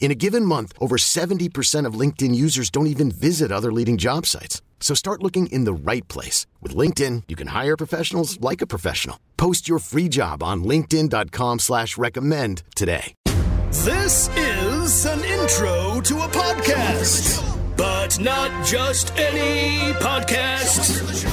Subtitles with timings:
[0.00, 4.24] In a given month, over 70% of LinkedIn users don't even visit other leading job
[4.24, 4.62] sites.
[4.80, 6.46] So start looking in the right place.
[6.62, 9.18] With LinkedIn, you can hire professionals like a professional.
[9.36, 13.12] Post your free job on linkedin.com slash recommend today.
[13.84, 21.26] This is an intro to a podcast, but not just any podcast.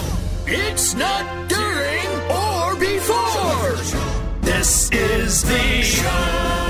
[0.47, 4.41] It's not during or before.
[4.41, 6.64] This is the show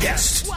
[0.00, 0.48] podcast.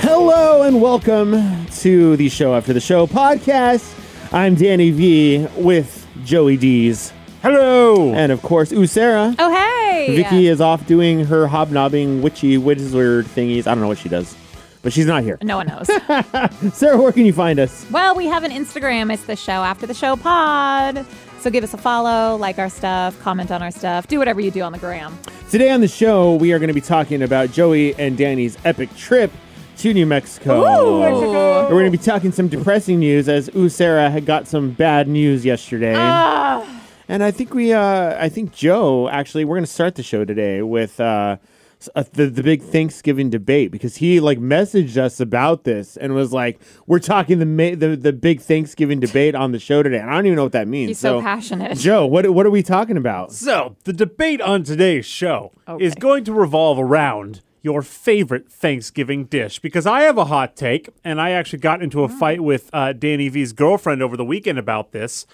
[0.00, 3.92] Hello and welcome to the Show After the Show podcast.
[4.32, 7.12] I'm Danny V with Joey Deez.
[7.42, 8.12] Hello.
[8.12, 9.34] And of course, Usara.
[9.38, 10.16] Oh, hey!
[10.16, 13.66] Vicky is off doing her hobnobbing witchy wizard thingies.
[13.68, 14.36] I don't know what she does,
[14.82, 15.38] but she's not here.
[15.42, 15.86] No one knows.
[16.76, 17.86] Sarah, where can you find us?
[17.92, 19.12] well, we have an Instagram.
[19.12, 21.06] It's the show after the show pod.
[21.38, 24.50] So give us a follow, like our stuff, comment on our stuff, do whatever you
[24.50, 25.16] do on the gram.
[25.54, 28.92] Today on the show, we are going to be talking about Joey and Danny's epic
[28.96, 29.30] trip
[29.76, 30.98] to New Mexico.
[31.00, 35.44] We're going to be talking some depressing news as Usara had got some bad news
[35.44, 35.94] yesterday.
[35.96, 36.68] Ah.
[37.06, 40.24] And I think we, uh, I think Joe, actually, we're going to start the show
[40.24, 41.36] today with uh,
[41.84, 46.14] s- uh, the the big Thanksgiving debate because he like messaged us about this and
[46.14, 49.98] was like, "We're talking the ma- the the big Thanksgiving debate on the show today."
[49.98, 50.88] And I don't even know what that means.
[50.88, 51.78] He's so passionate.
[51.78, 53.32] Joe, what what are we talking about?
[53.32, 59.58] So, the debate on today's show is going to revolve around your favorite Thanksgiving dish
[59.58, 62.92] because I have a hot take, and I actually got into a fight with uh,
[62.92, 65.26] Danny V's girlfriend over the weekend about this.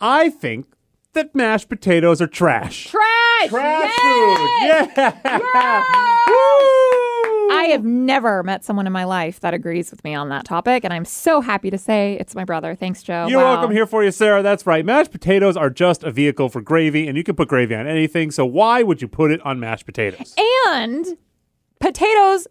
[0.00, 0.66] I think
[1.18, 2.86] that mashed potatoes are trash.
[2.92, 3.48] Trash!
[3.48, 3.92] Trash
[4.62, 4.86] Yes!
[4.86, 4.90] food!
[4.96, 5.82] Yeah!
[6.28, 6.34] Woo!
[7.50, 10.84] I have never met someone in my life that agrees with me on that topic,
[10.84, 12.76] and I'm so happy to say it's my brother.
[12.76, 13.26] Thanks, Joe.
[13.28, 13.54] You're Wow.
[13.54, 14.42] welcome here for you, Sarah.
[14.44, 14.84] That's right.
[14.84, 18.30] Mashed potatoes are just a vehicle for gravy, and you can put gravy on anything.
[18.30, 20.36] So why would you put it on mashed potatoes?
[20.68, 21.04] And
[21.80, 22.46] potatoes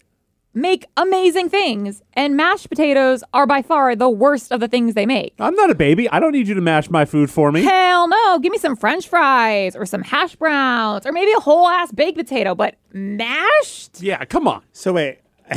[0.54, 5.06] make amazing things, and mashed potatoes are by far the worst of the things they
[5.06, 5.34] make.
[5.40, 6.10] I'm not a baby.
[6.10, 7.64] I don't need you to mash my food for me.
[7.64, 8.40] Hell no.
[8.40, 12.18] Give me some french fries or some hash browns or maybe a whole ass baked
[12.18, 14.02] potato, but mashed?
[14.02, 14.64] Yeah, come on.
[14.72, 15.20] So wait.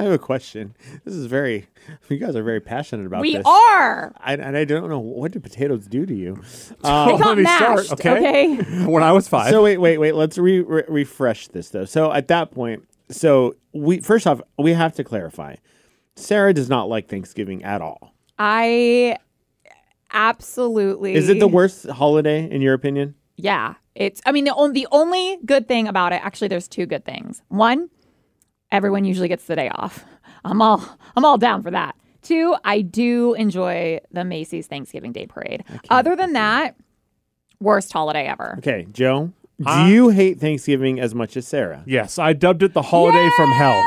[0.00, 0.74] I have a question.
[1.04, 1.66] This is very.
[2.08, 3.46] You guys are very passionate about We this.
[3.46, 4.12] are.
[4.18, 6.40] I, and I don't know what do potatoes do to you.
[6.82, 8.56] They Um, got let me start, mashed, okay?
[8.86, 9.50] when I was five.
[9.50, 10.14] so wait, wait, wait.
[10.14, 11.84] Let's re- re- refresh this though.
[11.84, 15.56] So at that point, so we first off we have to clarify.
[16.16, 18.14] Sarah does not like Thanksgiving at all.
[18.38, 19.18] I
[20.12, 21.14] absolutely.
[21.14, 23.14] Is it the worst holiday in your opinion?
[23.36, 23.74] Yeah.
[23.94, 27.04] It's, I mean, the, on, the only good thing about it, actually, there's two good
[27.04, 27.42] things.
[27.48, 27.88] One,
[28.70, 30.04] everyone usually gets the day off.
[30.44, 30.84] I'm all,
[31.16, 31.96] I'm all down for that.
[32.22, 35.64] Two, I do enjoy the Macy's Thanksgiving Day Parade.
[35.88, 36.76] Other than that,
[37.60, 38.56] worst holiday ever.
[38.58, 39.32] Okay, Joe.
[39.64, 41.82] Do you hate Thanksgiving as much as Sarah?
[41.86, 43.82] yes, I dubbed it the holiday from hell.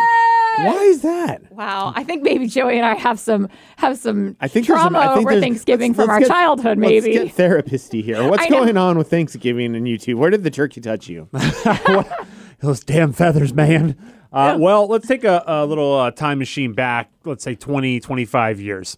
[0.57, 1.49] Why is that?
[1.53, 4.99] Wow, I think maybe Joey and I have some have some I think there's trauma
[4.99, 6.77] some, I think over Thanksgiving let's- from let's our get- childhood.
[6.77, 8.21] Maybe Let's get therapisty here.
[8.29, 10.17] What's going on with Thanksgiving and you two?
[10.17, 11.29] Where did the turkey touch you?
[12.59, 13.95] Those damn feathers, man.
[14.31, 18.59] Uh, Well, let's take a, a little uh, time machine back, let's say 20, 25
[18.59, 18.97] years.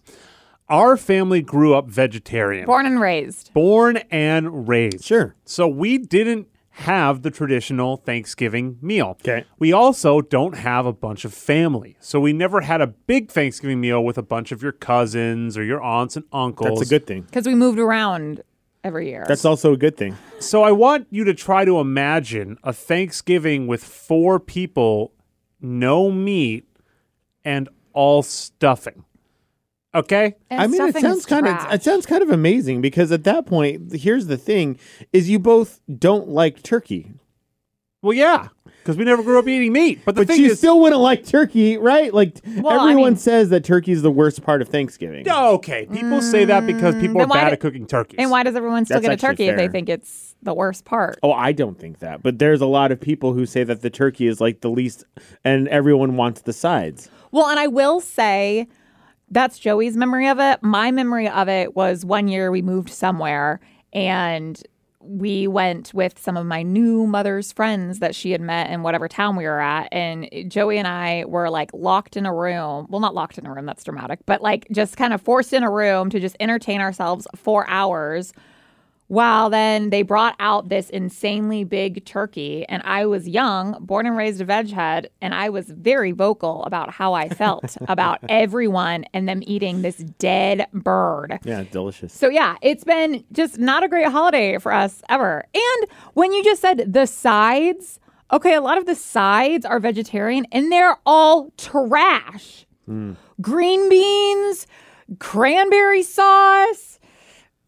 [0.68, 3.52] Our family grew up vegetarian, born and raised.
[3.54, 5.04] born and raised.
[5.04, 5.34] Sure.
[5.44, 6.48] So we didn't
[6.78, 9.16] have the traditional Thanksgiving meal.
[9.20, 9.44] Okay.
[9.60, 11.96] We also don't have a bunch of family.
[12.00, 15.62] So we never had a big Thanksgiving meal with a bunch of your cousins or
[15.62, 16.80] your aunts and uncles.
[16.80, 17.22] That's a good thing.
[17.22, 18.42] Because we moved around
[18.82, 19.24] every year.
[19.28, 20.16] That's also a good thing.
[20.40, 25.12] So I want you to try to imagine a Thanksgiving with four people,
[25.60, 26.66] no meat,
[27.44, 29.04] and all stuffing.
[29.94, 30.34] Okay?
[30.50, 33.24] And I mean, it sounds is kind of it sounds kind of amazing because at
[33.24, 34.78] that point, here's the thing:
[35.12, 37.12] is you both don't like turkey.
[38.02, 38.48] Well, yeah.
[38.82, 40.00] because we never grew up eating meat.
[40.04, 42.12] But the But thing you is, still wouldn't like turkey, right?
[42.12, 45.26] Like Well, I everyone mean- says that turkey is the worst part of Thanksgiving.
[45.26, 48.16] okay, people say that because people mm, are why bad do- at cooking turkeys.
[48.18, 50.52] And why does everyone still That's get a actually turkey if they think it's the
[50.52, 51.18] worst part?
[51.22, 52.22] Oh, I don't think that.
[52.22, 55.04] But there's a lot of people who say that the turkey is like the least,
[55.44, 57.08] and everyone wants the sides.
[57.32, 58.68] Well, and I will say
[59.30, 60.62] that's Joey's memory of it.
[60.62, 63.60] My memory of it was one year we moved somewhere
[63.92, 64.62] and
[65.00, 69.06] we went with some of my new mother's friends that she had met in whatever
[69.06, 69.88] town we were at.
[69.92, 72.86] And Joey and I were like locked in a room.
[72.88, 75.62] Well, not locked in a room, that's dramatic, but like just kind of forced in
[75.62, 78.32] a room to just entertain ourselves for hours.
[79.14, 84.16] While then they brought out this insanely big turkey, and I was young, born and
[84.16, 89.04] raised a veg head, and I was very vocal about how I felt about everyone
[89.14, 91.38] and them eating this dead bird.
[91.44, 92.12] Yeah, delicious.
[92.12, 95.44] So yeah, it's been just not a great holiday for us ever.
[95.54, 98.00] And when you just said the sides,
[98.32, 102.66] okay, a lot of the sides are vegetarian and they're all trash.
[102.86, 103.12] Hmm.
[103.40, 104.66] Green beans,
[105.20, 106.93] cranberry sauce,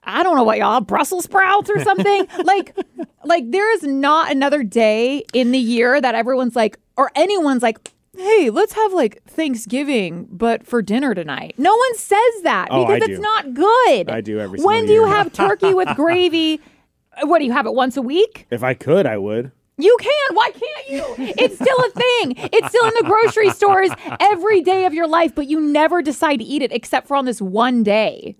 [0.06, 2.26] I don't know what y'all Brussels sprouts or something.
[2.44, 2.76] like
[3.24, 7.92] like there is not another day in the year that everyone's like or anyone's like
[8.16, 11.54] Hey, let's have like Thanksgiving, but for dinner tonight.
[11.58, 13.22] No one says that Oh, because I it's do.
[13.22, 14.10] not good.
[14.10, 15.14] I do every When single do you year.
[15.16, 16.60] have turkey with gravy?
[17.24, 18.46] What do you have it once a week?
[18.50, 19.52] If I could, I would.
[19.78, 20.34] You can.
[20.34, 21.04] Why can't you?
[21.36, 22.48] It's still a thing.
[22.54, 26.36] It's still in the grocery stores every day of your life, but you never decide
[26.38, 28.36] to eat it except for on this one day.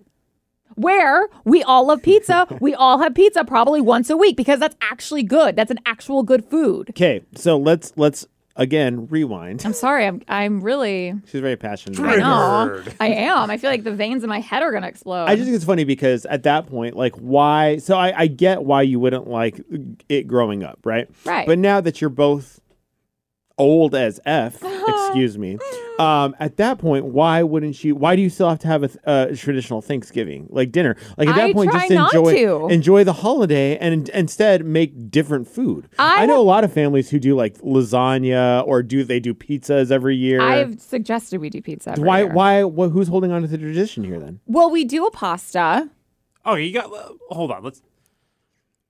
[0.77, 2.47] Where we all love pizza.
[2.61, 5.55] We all have pizza probably once a week because that's actually good.
[5.55, 6.89] That's an actual good food.
[6.89, 8.25] Okay, so let's let's
[8.55, 9.63] again rewind.
[9.65, 10.05] I'm sorry.
[10.05, 11.99] I'm I'm really She's very passionate.
[11.99, 12.83] I know.
[12.99, 13.49] I am.
[13.49, 15.25] I feel like the veins in my head are gonna explode.
[15.25, 17.77] I just think it's funny because at that point, like, why?
[17.77, 19.61] So I, I get why you wouldn't like
[20.09, 21.07] it growing up, right?
[21.25, 21.47] Right.
[21.47, 22.59] But now that you're both
[23.57, 25.57] old as f, excuse me,
[25.99, 27.95] um, at that point, why wouldn't you?
[27.95, 30.95] Why do you still have to have a, th- a traditional Thanksgiving, like dinner?
[31.17, 32.67] Like at that I point, try just not enjoy to.
[32.67, 35.89] enjoy the holiday and in- instead make different food.
[35.97, 39.33] I know have- a lot of families who do like lasagna or do they do
[39.33, 40.41] pizzas every year.
[40.41, 41.91] I've suggested we do pizza.
[41.91, 42.19] every why?
[42.19, 42.33] year.
[42.33, 42.63] Why?
[42.63, 44.39] What, who's holding on to the tradition here then?
[44.45, 45.89] Well, we do a pasta.
[46.45, 46.93] Oh, you got.
[46.93, 47.63] Uh, hold on.
[47.63, 47.81] Let's.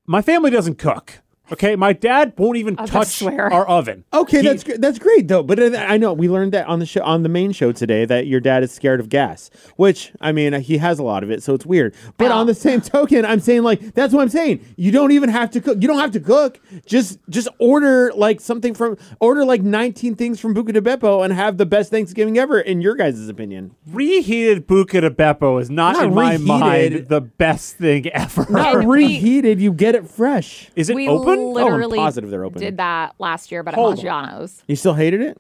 [0.06, 1.20] My family doesn't cook.
[1.52, 3.52] Okay, my dad won't even was touch swear.
[3.52, 4.04] our oven.
[4.14, 5.44] Okay, He- that's gr- that's great though.
[5.44, 8.04] But uh, I know we learned that on the show on the main show today
[8.06, 11.24] that your dad is scared of gas, which I mean uh, he has a lot
[11.24, 11.96] of it, so it's weird.
[12.18, 14.60] But Well- on the same token, I'm saying like that's what I'm saying.
[14.76, 15.78] You don't even have to cook.
[15.82, 16.60] You don't have to cook.
[16.86, 21.34] Just just order like something from order like 19 things from Buca de Beppo and
[21.34, 23.72] have the best Thanksgiving ever in your guys' opinion.
[23.88, 26.48] reheated buca de beppo is not, Not in my reheated.
[26.48, 28.46] mind the best thing ever.
[28.50, 29.62] Not And we- reheated.
[29.62, 30.70] You get it fresh.
[30.76, 31.37] Is it we open?
[31.38, 32.62] Oh, I'm literally positive they're open.
[32.62, 34.50] did that last year, but at Hold on.
[34.68, 35.38] You still hated it?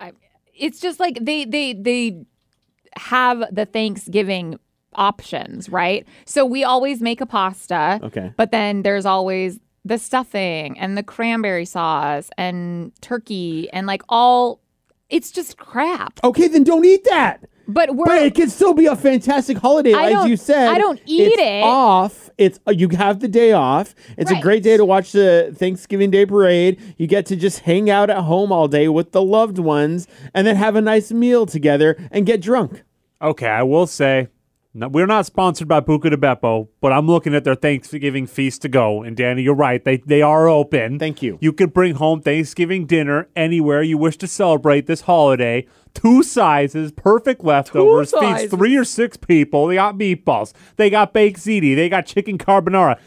[0.00, 0.12] I,
[0.54, 2.24] it's just like they they they
[2.96, 4.58] have the Thanksgiving
[4.94, 6.06] options, right?
[6.24, 8.00] So we always make a pasta.
[8.02, 8.32] Okay.
[8.36, 14.60] But then there's always the stuffing and the cranberry sauce and turkey and like all
[15.08, 16.20] it's just crap.
[16.24, 17.44] Okay, then don't eat that.
[17.68, 20.68] But we're But it can still be a fantastic holiday, as you said.
[20.68, 21.62] I don't eat it's it.
[21.62, 22.21] Off.
[22.44, 23.94] It's uh, you have the day off.
[24.16, 26.80] It's a great day to watch the Thanksgiving Day parade.
[26.96, 30.46] You get to just hang out at home all day with the loved ones, and
[30.46, 32.82] then have a nice meal together and get drunk.
[33.20, 34.28] Okay, I will say,
[34.74, 38.62] no, we're not sponsored by Buca de Beppo, but I'm looking at their Thanksgiving feast
[38.62, 39.02] to go.
[39.02, 40.98] And Danny, you're right; they they are open.
[40.98, 41.38] Thank you.
[41.40, 45.66] You can bring home Thanksgiving dinner anywhere you wish to celebrate this holiday.
[45.94, 48.14] Two sizes, perfect leftovers.
[48.18, 49.66] Feeds three or six people.
[49.66, 50.54] They got meatballs.
[50.76, 51.76] They got baked ziti.
[51.76, 52.98] They got chicken carbonara.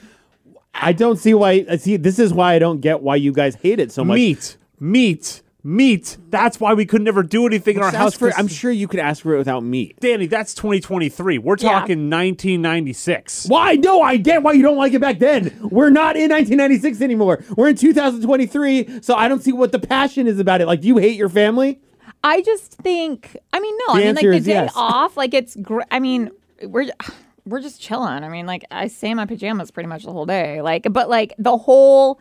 [0.75, 1.65] I don't see why.
[1.67, 4.15] uh, See, this is why I don't get why you guys hate it so much.
[4.17, 6.17] Meat, meat, meat.
[6.29, 8.11] That's why we could never do anything in our house.
[8.13, 9.97] ask for, 'cause- I'm sure you could ask for it without meat.
[9.99, 11.39] Danny, that's 2023.
[11.39, 11.71] We're Yeah.
[11.79, 13.45] talking 1996.
[13.47, 13.73] Why?
[13.75, 15.51] No, I get why you don't like it back then.
[15.71, 17.43] We're not in 1996 anymore.
[17.57, 20.67] We're in 2023, so I don't see what the passion is about it.
[20.67, 21.79] Like, do you hate your family?
[22.23, 24.73] I just think I mean no, The I mean like answer the day yes.
[24.75, 26.31] off, like it's gr- I mean
[26.63, 26.87] we're
[27.45, 28.23] we're just chilling.
[28.23, 30.61] I mean like I stay in my pajamas pretty much the whole day.
[30.61, 32.19] Like but like the whole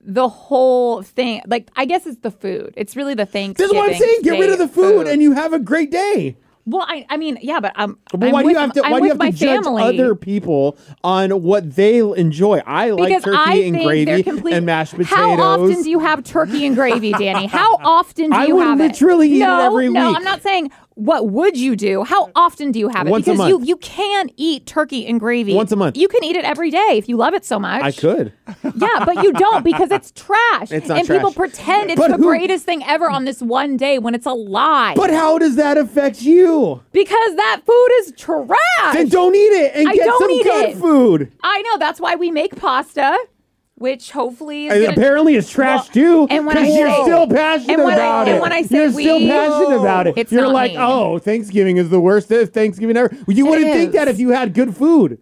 [0.00, 2.74] the whole thing like I guess it's the food.
[2.76, 3.76] It's really the This Thanksgiving.
[3.76, 4.20] is what I'm saying.
[4.22, 6.36] Get rid of the food, and you have a great day.
[6.66, 8.84] Well, I I mean yeah, but I'm But I'm why do you have to?
[8.84, 9.82] I'm Why do you have to judge family.
[9.82, 12.58] other people on what they enjoy?
[12.66, 14.52] I like because turkey I and gravy complete.
[14.54, 15.08] and mashed potatoes.
[15.16, 17.46] How often do you have turkey and gravy, Danny?
[17.46, 19.36] How often do I you would have literally it?
[19.36, 19.94] eat it no, every week.
[19.94, 20.16] no, week.
[20.18, 22.02] I'm not saying what would you do?
[22.02, 22.32] How mm.
[22.34, 23.10] often do you have it?
[23.10, 25.96] Once because you you can eat turkey and gravy Once a month.
[25.96, 27.82] You can eat it every day if you love it so much.
[27.82, 28.32] I could.
[28.78, 30.70] Yeah, but you don't because it's trash.
[30.70, 33.76] It's not and people pretend it's But the who- greatest thing ever on this one
[33.76, 34.94] day when it's a lie.
[34.94, 36.80] But how does that affect you?
[36.92, 38.92] because that food is trash.
[38.92, 40.76] Then don't eat it and I get don't some eat good it.
[40.76, 41.32] food.
[41.42, 43.18] I know that's why we make pasta,
[43.78, 46.26] which hopefully is And gonna- apparently it's trash too.
[46.30, 48.42] and when I 'cause you're say- still passionate and when I- about and it.
[48.42, 50.14] when I say you're still we- passionate about it.
[50.16, 50.78] It's you're not like, me.
[50.80, 53.10] oh, Thanksgiving is the worst of Thanksgiving ever.
[53.28, 53.94] You wouldn't think is.
[53.94, 55.18] that if you had good food.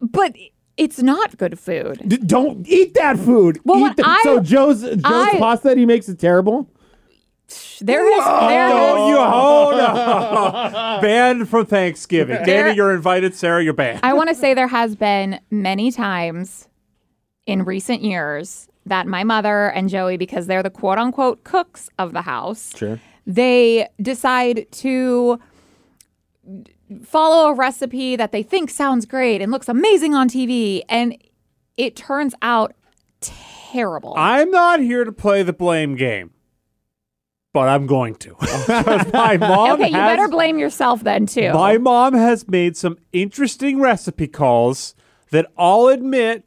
[0.00, 0.34] but
[0.76, 2.00] it's not good food.
[2.06, 3.58] D- don't eat that food.
[3.64, 6.68] Well, eat the- I- so Joe's Joe's I- pasta that he makes is terrible.
[7.80, 9.74] There has there Oh, has you hold
[10.74, 11.00] on.
[11.02, 12.36] banned from Thanksgiving.
[12.36, 13.34] There- Dana, you're invited.
[13.34, 14.00] Sarah, you're banned.
[14.02, 16.68] I want to say there has been many times
[17.46, 22.12] in recent years that my mother and Joey, because they're the quote unquote cooks of
[22.12, 23.00] the house, Sure.
[23.26, 25.38] they decide to
[27.04, 31.16] follow a recipe that they think sounds great and looks amazing on TV, and
[31.76, 32.74] it turns out
[33.20, 34.14] terrible.
[34.16, 36.30] I'm not here to play the blame game,
[37.54, 38.36] but I'm going to.
[39.14, 41.52] my mom okay, you has, better blame yourself then too.
[41.52, 44.94] My mom has made some interesting recipe calls
[45.30, 46.44] that I'll admit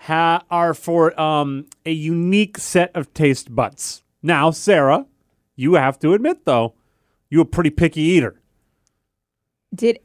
[0.00, 4.02] ha- are for um, a unique set of taste buds.
[4.22, 5.06] Now, Sarah,
[5.56, 6.74] you have to admit though,
[7.28, 8.40] you're a pretty picky eater.
[9.74, 9.98] Did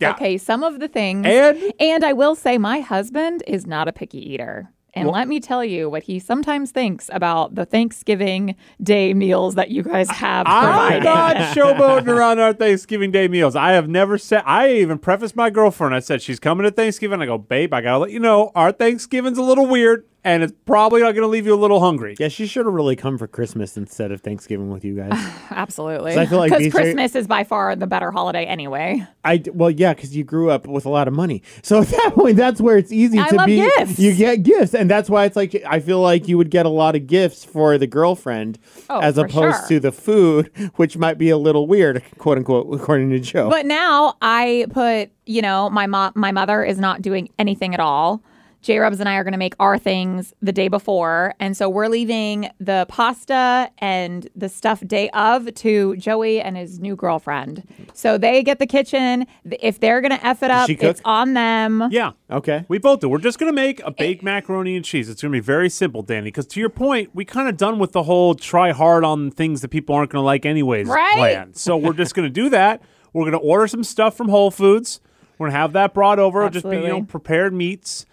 [0.00, 0.12] Yeah.
[0.12, 3.92] okay, some of the things And And I will say, my husband is not a
[3.92, 4.72] picky eater.
[4.96, 9.70] And let me tell you what he sometimes thinks about the Thanksgiving Day meals that
[9.70, 11.04] you guys have I'm provided.
[11.04, 13.54] not showboating around our Thanksgiving Day meals.
[13.54, 14.42] I have never said.
[14.46, 15.94] I even prefaced my girlfriend.
[15.94, 17.20] I said she's coming to Thanksgiving.
[17.20, 20.52] I go, babe, I gotta let you know our Thanksgiving's a little weird, and it's
[20.66, 22.16] probably not gonna leave you a little hungry.
[22.18, 25.12] Yeah, she should have really come for Christmas instead of Thanksgiving with you guys.
[25.50, 26.10] Absolutely.
[26.12, 29.06] 'Cause I feel like Because BJ Christmas is by far the better holiday anyway.
[29.24, 32.12] I well, yeah, because you grew up with a lot of money, so at that
[32.14, 33.56] point, that's where it's easy I to love be.
[33.78, 33.98] gifts.
[33.98, 36.70] You get gifts, and that's why it's like I feel like you would get a
[36.70, 38.58] lot of gifts for the girlfriend,
[38.90, 39.68] Oh, as opposed sure.
[39.68, 43.48] to the food, which might be a little weird, quote unquote, according to Joe.
[43.48, 47.80] But now I put, you know, my mom, my mother is not doing anything at
[47.80, 48.22] all.
[48.66, 51.34] J Rubs and I are going to make our things the day before.
[51.38, 56.80] And so we're leaving the pasta and the stuff day of to Joey and his
[56.80, 57.62] new girlfriend.
[57.94, 59.28] So they get the kitchen.
[59.60, 60.90] If they're going to F it up, she cook?
[60.90, 61.86] it's on them.
[61.92, 62.14] Yeah.
[62.28, 63.08] okay, We both do.
[63.08, 65.08] We're just going to make a baked macaroni and cheese.
[65.08, 66.24] It's going to be very simple, Danny.
[66.24, 69.60] Because to your point, we kind of done with the whole try hard on things
[69.60, 71.14] that people aren't going to like anyways Right.
[71.14, 71.54] plan.
[71.54, 72.82] So we're just going to do that.
[73.12, 75.00] We're going to order some stuff from Whole Foods.
[75.38, 76.40] We're going to have that brought over.
[76.40, 78.06] It'll just be you know prepared meats,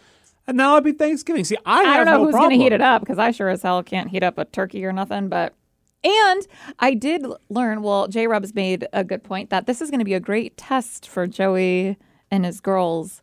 [0.48, 1.44] and now it'll be Thanksgiving.
[1.44, 3.50] See, I, I don't know no who's going to heat it up because I sure
[3.50, 5.30] as hell can't heat up a turkey or nothing.
[5.30, 5.54] But
[6.04, 6.48] and
[6.80, 7.82] I did learn.
[7.82, 10.58] Well, J Rubs made a good point that this is going to be a great
[10.58, 11.98] test for Joey
[12.30, 13.22] and his girls'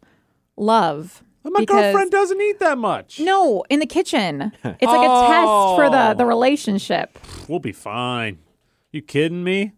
[0.57, 1.23] love.
[1.43, 3.21] But my because- girlfriend doesn't eat that much.
[3.21, 4.53] No, in the kitchen.
[4.65, 6.29] It's like a test for the the oh.
[6.29, 7.19] relationship.
[7.49, 8.39] We'll be fine.
[8.93, 9.73] You kidding me?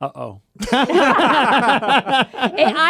[0.00, 0.40] Uh oh.
[0.70, 0.86] I'm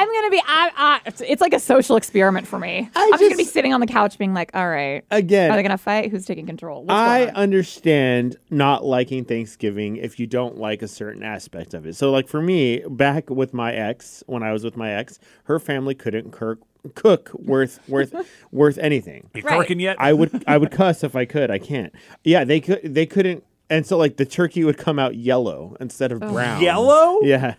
[0.09, 0.43] gonna be.
[0.47, 2.91] I, I, it's like a social experiment for me.
[2.95, 5.57] I I'm just gonna be sitting on the couch, being like, "All right, again, are
[5.57, 6.11] they gonna fight?
[6.11, 11.23] Who's taking control?" What's I understand not liking Thanksgiving if you don't like a certain
[11.23, 11.97] aspect of it.
[11.97, 15.59] So, like for me, back with my ex, when I was with my ex, her
[15.59, 16.59] family couldn't cook
[16.95, 18.15] cook worth worth
[18.53, 19.31] worth anything.
[19.35, 19.71] You Right.
[19.71, 19.97] yet?
[19.99, 21.51] I would I would cuss if I could.
[21.51, 21.93] I can't.
[22.23, 23.45] Yeah, they could they couldn't.
[23.71, 26.63] And so like the turkey would come out yellow instead of brown.
[26.63, 27.21] Yellow?
[27.23, 27.55] Yeah.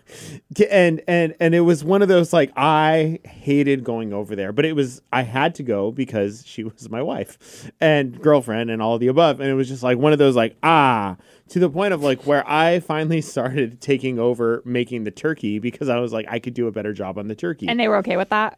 [0.70, 4.66] And and and it was one of those like I hated going over there, but
[4.66, 8.96] it was I had to go because she was my wife and girlfriend and all
[8.96, 9.40] of the above.
[9.40, 11.16] And it was just like one of those like ah
[11.50, 15.90] to the point of like where I finally started taking over making the turkey because
[15.90, 17.68] I was like I could do a better job on the turkey.
[17.68, 18.58] and they were okay with that.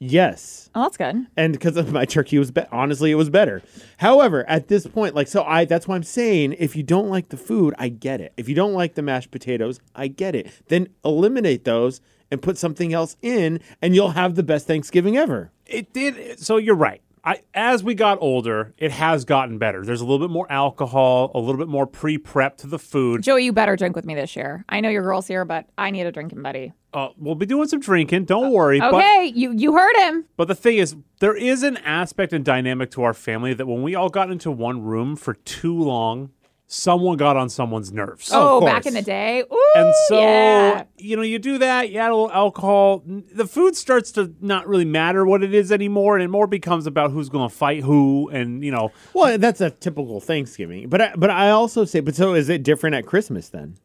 [0.00, 1.26] Yes Oh, that's good.
[1.36, 3.62] and because of my turkey was be- honestly it was better
[3.96, 7.30] however at this point like so i that's why i'm saying if you don't like
[7.30, 10.50] the food i get it if you don't like the mashed potatoes i get it
[10.68, 12.00] then eliminate those
[12.30, 16.38] and put something else in and you'll have the best thanksgiving ever It did.
[16.38, 17.00] So you're right.
[17.28, 19.84] I, as we got older, it has gotten better.
[19.84, 23.22] There's a little bit more alcohol, a little bit more pre-prep to the food.
[23.22, 24.64] Joey, you better drink with me this year.
[24.70, 26.72] I know your girl's here, but I need a drinking buddy.
[26.94, 28.24] Uh, we'll be doing some drinking.
[28.24, 28.80] Don't worry.
[28.80, 30.24] But Okay, you you heard him.
[30.38, 33.82] but the thing is, there is an aspect and dynamic to our family that when
[33.82, 36.30] we all got into one room for too long,
[36.70, 38.30] someone got on someone's nerves.
[38.30, 38.70] Oh, course.
[38.70, 39.42] back in the day.
[39.50, 40.84] Ooh, And so, yeah.
[40.98, 44.68] you know, you do that, you add a little alcohol, the food starts to not
[44.68, 47.82] really matter what it is anymore, and it more becomes about who's going to fight
[47.84, 52.00] who, and, you know, well that's a typical thanksgiving but I, but i also say
[52.00, 53.78] but so is it different at christmas then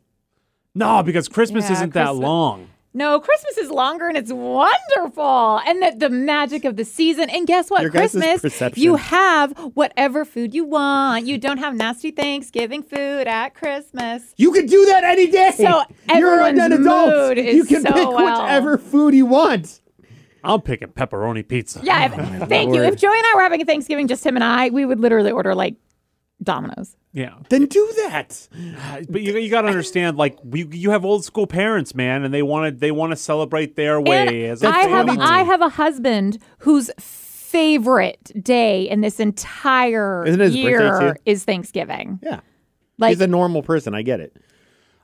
[0.75, 2.67] No, because Christmas Yeah, isn't that long.
[2.95, 5.59] No, Christmas is longer and it's wonderful.
[5.65, 7.29] And the, the magic of the season.
[7.29, 7.81] And guess what?
[7.81, 8.43] Your Christmas,
[8.77, 11.25] you have whatever food you want.
[11.25, 14.33] You don't have nasty Thanksgiving food at Christmas.
[14.37, 15.51] You can do that any day.
[15.55, 17.09] So You're everyone's an adult.
[17.09, 18.41] mood is you can so pick well.
[18.43, 19.81] whichever food you want.
[20.43, 21.79] I'm picking pepperoni pizza.
[21.81, 22.13] Yeah, if,
[22.49, 22.83] thank you.
[22.83, 25.31] If Joey and I were having a Thanksgiving, just him and I, we would literally
[25.31, 25.75] order like
[26.41, 26.95] Domino's.
[27.13, 27.35] Yeah.
[27.49, 28.47] Then do that.
[29.09, 32.33] But you, you got to understand, like we, you have old school parents, man, and
[32.33, 35.23] they want to they want to celebrate their way And as a I have family.
[35.23, 41.13] I have a husband whose favorite day in this entire Isn't it his birthday, year
[41.13, 41.19] too?
[41.25, 42.19] is Thanksgiving.
[42.23, 42.39] Yeah.
[42.97, 43.93] Like He's a normal person.
[43.93, 44.35] I get it.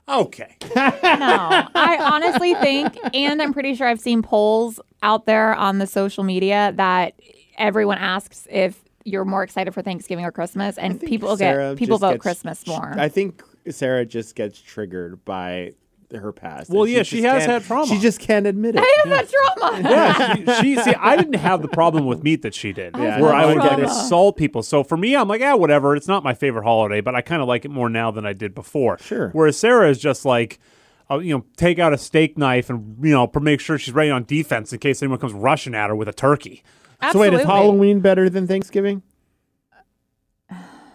[0.08, 0.56] okay.
[0.76, 5.86] no, I honestly think, and I'm pretty sure I've seen polls out there on the
[5.86, 7.14] social media that
[7.58, 11.98] everyone asks if you're more excited for Thanksgiving or Christmas, and people Sarah get people
[11.98, 12.94] vote gets- Christmas more.
[12.98, 15.72] I think Sarah just gets triggered by
[16.12, 16.70] her past.
[16.70, 17.86] Well, yeah, she just has had trauma.
[17.86, 18.82] She just can't admit it.
[18.82, 19.46] I have that trauma.
[19.90, 23.20] Yeah, she, she see, I didn't have the problem with meat that she did, Yeah,
[23.20, 23.82] where I would I get get it.
[23.84, 24.64] insult people.
[24.64, 25.94] So for me, I'm like, yeah, whatever.
[25.94, 28.32] It's not my favorite holiday, but I kind of like it more now than I
[28.32, 28.98] did before.
[28.98, 29.28] Sure.
[29.30, 30.58] Whereas Sarah is just like,
[31.08, 34.10] uh, you know, take out a steak knife and you know, make sure she's ready
[34.10, 36.64] on defense in case anyone comes rushing at her with a turkey.
[37.12, 39.02] So wait, is Halloween better than Thanksgiving?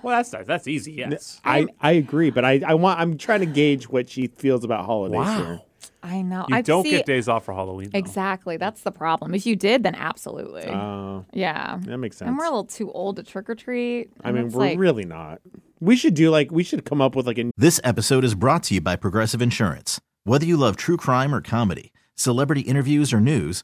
[0.01, 0.91] Well, that's that's easy.
[0.93, 1.41] Yes.
[1.43, 4.85] I, I agree, but I, I want I'm trying to gauge what she feels about
[4.85, 5.38] holidays Wow.
[5.43, 5.62] here.
[6.03, 6.45] I know.
[6.47, 7.89] You I don't see, get days off for Halloween.
[7.89, 7.97] though.
[7.97, 8.57] Exactly.
[8.57, 9.33] That's the problem.
[9.33, 10.67] If you did, then absolutely.
[10.67, 11.79] Uh, yeah.
[11.81, 12.27] that makes sense.
[12.29, 14.12] And we're a little too old to trick or treat.
[14.24, 15.41] I mean, we're like, really not.
[15.79, 18.62] We should do like we should come up with like a This episode is brought
[18.63, 20.00] to you by Progressive Insurance.
[20.24, 23.63] Whether you love true crime or comedy, celebrity interviews or news,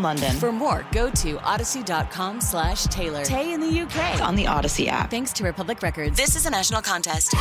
[0.01, 0.35] London.
[0.37, 3.23] For more, go to audacy.com slash Taylor.
[3.23, 4.21] Tay in the UK.
[4.21, 5.09] on the Audacy app.
[5.11, 6.17] Thanks to Republic Records.
[6.17, 7.33] This is a national contest.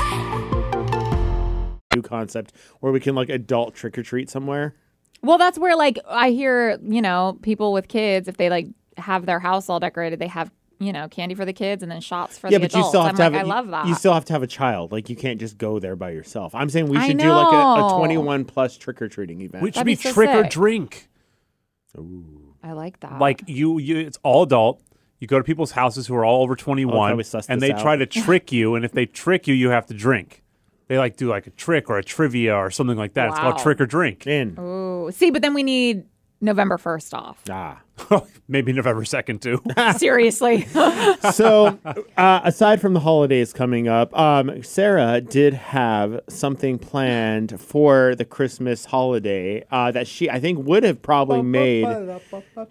[1.94, 4.74] new concept where we can like adult trick or treat somewhere.
[5.22, 9.26] Well, that's where like I hear, you know, people with kids if they like have
[9.26, 12.38] their house all decorated, they have, you know, candy for the kids and then shots
[12.38, 13.46] for yeah, the but you still have I'm to like, have.
[13.46, 13.86] I love that.
[13.86, 14.92] You still have to have a child.
[14.92, 16.54] Like you can't just go there by yourself.
[16.54, 19.62] I'm saying we should do like a, a 21 plus trick or treating event.
[19.62, 20.50] Which should That'd be be so trick or sick.
[20.52, 21.08] drink.
[22.62, 23.18] I like that.
[23.18, 24.82] Like you, you, it's all adult.
[25.18, 27.80] You go to people's houses who are all over 21, and they out.
[27.80, 28.74] try to trick you.
[28.74, 30.42] And if they trick you, you have to drink.
[30.88, 33.28] They like do like a trick or a trivia or something like that.
[33.28, 34.26] It's called trick or drink.
[34.26, 34.58] in.
[34.58, 35.10] Ooh.
[35.12, 36.04] See, but then we need
[36.40, 37.42] November 1st off.
[37.50, 37.80] Ah.
[38.48, 39.62] Maybe November 2nd too.
[39.98, 40.66] Seriously.
[41.32, 41.78] so
[42.16, 48.24] uh, aside from the holidays coming up um, sarah did have something planned for the
[48.24, 51.86] christmas holiday uh, that she i think would have probably made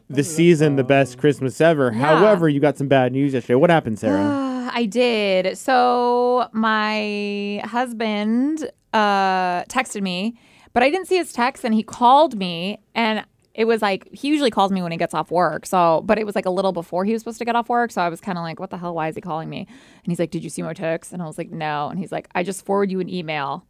[0.09, 3.97] the season the best christmas ever however you got some bad news yesterday what happened
[3.97, 5.57] sarah I did.
[5.57, 10.39] So my husband uh, texted me,
[10.73, 13.25] but I didn't see his text, and he called me, and
[13.60, 15.65] it was like he usually calls me when he gets off work.
[15.65, 17.91] So, but it was like a little before he was supposed to get off work.
[17.91, 18.95] So I was kind of like, "What the hell?
[18.95, 21.26] Why is he calling me?" And he's like, "Did you see my text?" And I
[21.26, 23.65] was like, "No." And he's like, "I just forward you an email,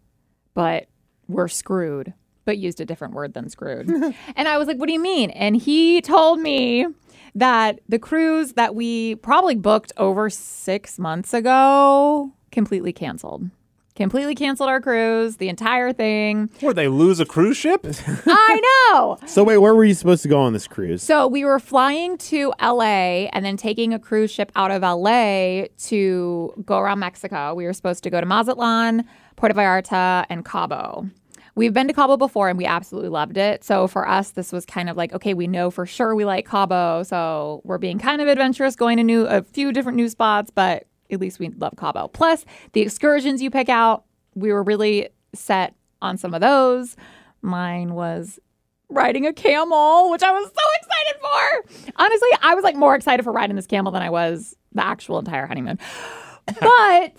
[0.54, 0.86] but
[1.28, 2.14] we're screwed."
[2.46, 3.90] But used a different word than screwed.
[4.36, 6.86] and I was like, "What do you mean?" And he told me
[7.34, 13.50] that the cruise that we probably booked over six months ago completely canceled.
[14.00, 16.50] Completely canceled our cruise, the entire thing.
[16.62, 17.86] Where they lose a cruise ship?
[18.26, 19.18] I know.
[19.28, 21.04] So wait, where were you supposed to go on this cruise?
[21.04, 25.66] So we were flying to LA and then taking a cruise ship out of LA
[25.90, 27.54] to go around Mexico.
[27.54, 29.04] We were supposed to go to Mazatlan,
[29.36, 31.10] Puerto Vallarta, and Cabo.
[31.56, 33.66] We've been to Cabo before and we absolutely loved it.
[33.66, 36.48] So for us, this was kind of like, okay, we know for sure we like
[36.48, 37.04] Cabo.
[37.04, 40.86] So we're being kind of adventurous, going to new a few different new spots, but
[41.12, 42.08] at least we love Cabo.
[42.08, 46.96] Plus the excursions you pick out, we were really set on some of those.
[47.42, 48.40] Mine was
[48.90, 51.94] riding a camel, which I was so excited for.
[51.96, 55.20] Honestly, I was like more excited for riding this camel than I was the actual
[55.20, 55.80] entire honeymoon.
[56.60, 57.14] but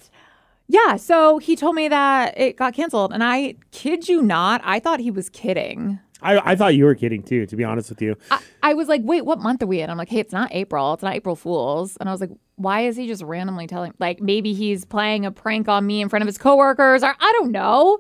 [0.69, 4.81] yeah, so he told me that it got canceled, and I kid you not, I
[4.81, 5.99] thought he was kidding.
[6.23, 8.17] I, I thought you were kidding too, to be honest with you.
[8.31, 9.91] I, I was like, wait, what month are we in?
[9.91, 10.95] I'm like, hey, it's not April.
[10.95, 11.97] It's not April Fools.
[11.99, 13.95] And I was like, why is he just randomly telling?
[13.99, 17.33] Like, maybe he's playing a prank on me in front of his coworkers, or I
[17.39, 17.99] don't know.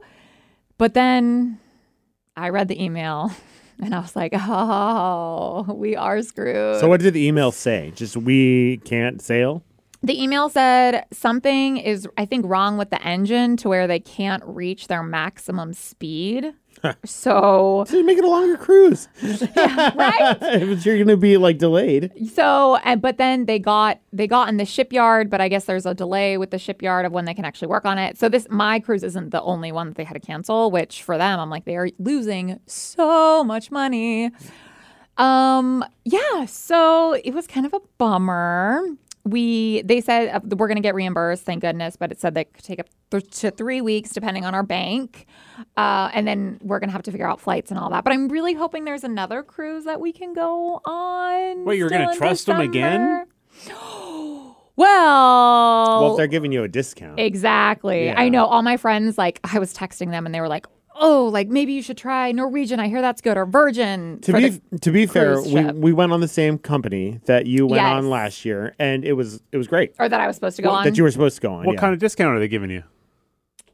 [0.79, 1.59] But then
[2.37, 3.33] I read the email
[3.83, 6.81] and I was like, oh, we are screwed.
[6.81, 7.93] So what did the email say?
[7.95, 9.63] Just we can't sail?
[10.03, 14.43] The email said something is, I think, wrong with the engine to where they can't
[14.47, 16.55] reach their maximum speed.
[17.05, 19.09] So, So you make it a longer cruise.
[19.23, 20.37] right?
[20.40, 22.12] but you're gonna be like delayed.
[22.33, 25.87] So, and, but then they got they got in the shipyard, but I guess there's
[25.87, 28.19] a delay with the shipyard of when they can actually work on it.
[28.19, 31.19] So this my cruise isn't the only one that they had to cancel, which for
[31.19, 34.31] them, I'm like they are losing so much money.
[35.16, 38.83] Um, yeah, so it was kind of a bummer.
[39.25, 42.53] We they said uh, we're going to get reimbursed, thank goodness, but it said that
[42.55, 45.27] could take up th- to three weeks depending on our bank,
[45.77, 48.03] uh, and then we're going to have to figure out flights and all that.
[48.05, 51.65] But I'm really hoping there's another cruise that we can go on.
[51.65, 53.27] Wait, you're gonna in them again?
[54.77, 57.21] Well, Well, if they're giving you a discount.
[57.21, 58.07] Exactly.
[58.07, 58.15] Yeah.
[58.19, 60.65] I know all my friends, like, I was texting them and they were like,
[61.01, 62.79] oh, like maybe you should try Norwegian.
[62.79, 64.21] I hear that's good, or Virgin.
[64.21, 65.75] to be to be fair, we, ship.
[65.75, 67.93] we went on the same company that you went Yes.
[67.93, 69.95] on last year, and it was it was great.
[69.99, 70.85] or that I was supposed to go on.
[70.85, 71.67] That you were supposed to go on.
[71.67, 71.81] What yeah.
[71.81, 72.85] kind of discount are they giving you?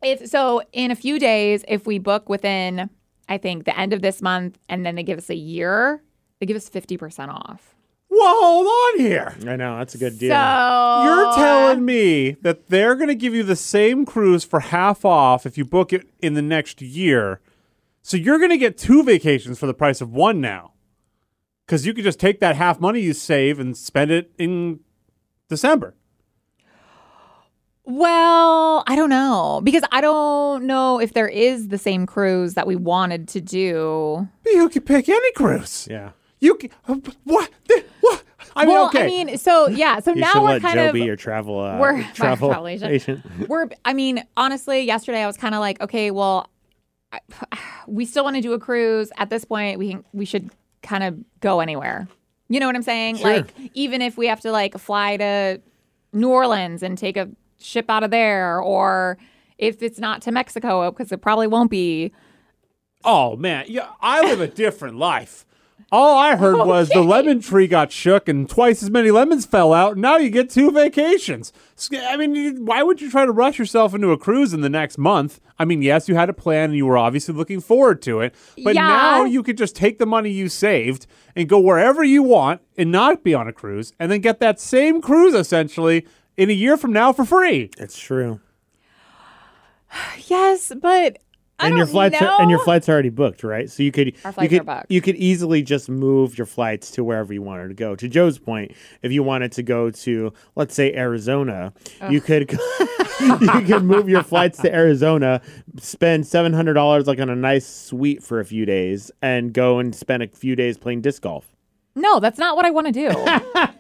[0.02, 2.88] if so, in a few days, if we book within,
[3.28, 6.02] I think, the end of this month, and then they give us a year,
[6.38, 7.74] they give us 50% off.
[8.18, 9.36] Well, hold on here.
[9.46, 10.30] I know that's a good deal.
[10.30, 15.04] So You're telling me that they're going to give you the same cruise for half
[15.04, 17.40] off if you book it in the next year.
[18.00, 20.72] So you're going to get two vacations for the price of one now.
[21.66, 24.80] Because you could just take that half money you save and spend it in
[25.50, 25.94] December.
[27.84, 32.66] Well, I don't know because I don't know if there is the same cruise that
[32.66, 34.26] we wanted to do.
[34.42, 35.86] But you can pick any cruise.
[35.90, 36.10] yeah.
[36.40, 36.94] You can, uh,
[37.24, 37.50] what?
[38.00, 38.22] What?
[38.54, 39.04] I mean, well, okay.
[39.04, 41.58] I mean, so yeah, so You now we're let kind Joe of be your travel
[41.60, 42.92] uh, we're- travel travel agent.
[42.92, 43.48] agent.
[43.48, 46.48] we're i mean honestly yesterday i was kind of like okay well
[47.12, 47.20] I,
[47.86, 50.50] we still want to do a cruise at this point we we should
[50.82, 52.06] kind of go anywhere
[52.48, 53.34] you know what i'm saying Sure.
[53.38, 55.60] like even if we have to like fly to
[56.12, 59.18] new orleans and take a ship out of there or
[59.58, 62.12] if it's not to mexico because it probably won't be
[63.04, 65.46] Oh man, yeah, I live a different life.
[65.92, 69.72] All I heard was the lemon tree got shook and twice as many lemons fell
[69.72, 69.92] out.
[69.92, 71.52] And now you get two vacations.
[71.92, 74.98] I mean, why would you try to rush yourself into a cruise in the next
[74.98, 75.40] month?
[75.60, 78.34] I mean, yes, you had a plan and you were obviously looking forward to it,
[78.64, 78.82] but Yeah.
[78.88, 82.90] now you could just take the money you saved and go wherever you want and
[82.90, 86.04] not be on a cruise, and then get that same cruise essentially
[86.36, 87.70] in a year from now for free.
[87.78, 88.40] It's true.
[90.26, 91.18] yes but
[91.58, 92.28] I and your flights know.
[92.28, 93.70] are, and your flights are already booked, right?
[93.70, 94.90] So you could Our you could are booked.
[94.90, 97.96] you could easily just move your flights to wherever you wanted to go.
[97.96, 101.72] To Joe's point, if you wanted to go to let's say Arizona,
[102.10, 102.50] you could
[103.20, 105.40] you could move your flights to Arizona,
[105.78, 109.78] spend seven hundred dollars like on a nice suite for a few days, and go
[109.78, 111.46] and spend a few days playing disc golf.
[111.94, 113.08] no that's not what i want to do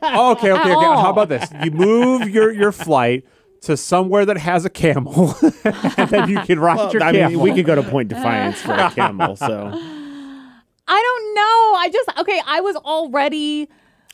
[0.08, 0.84] Oh, okay, okay, okay.
[0.84, 1.50] How about this?
[1.64, 3.24] You move your your flight
[3.62, 7.30] to somewhere that has a camel, and then you can ride your I camel.
[7.30, 9.36] mean, we could go to Point Defiance for a camel.
[9.36, 9.70] So
[10.88, 13.68] i don't know i just okay i was already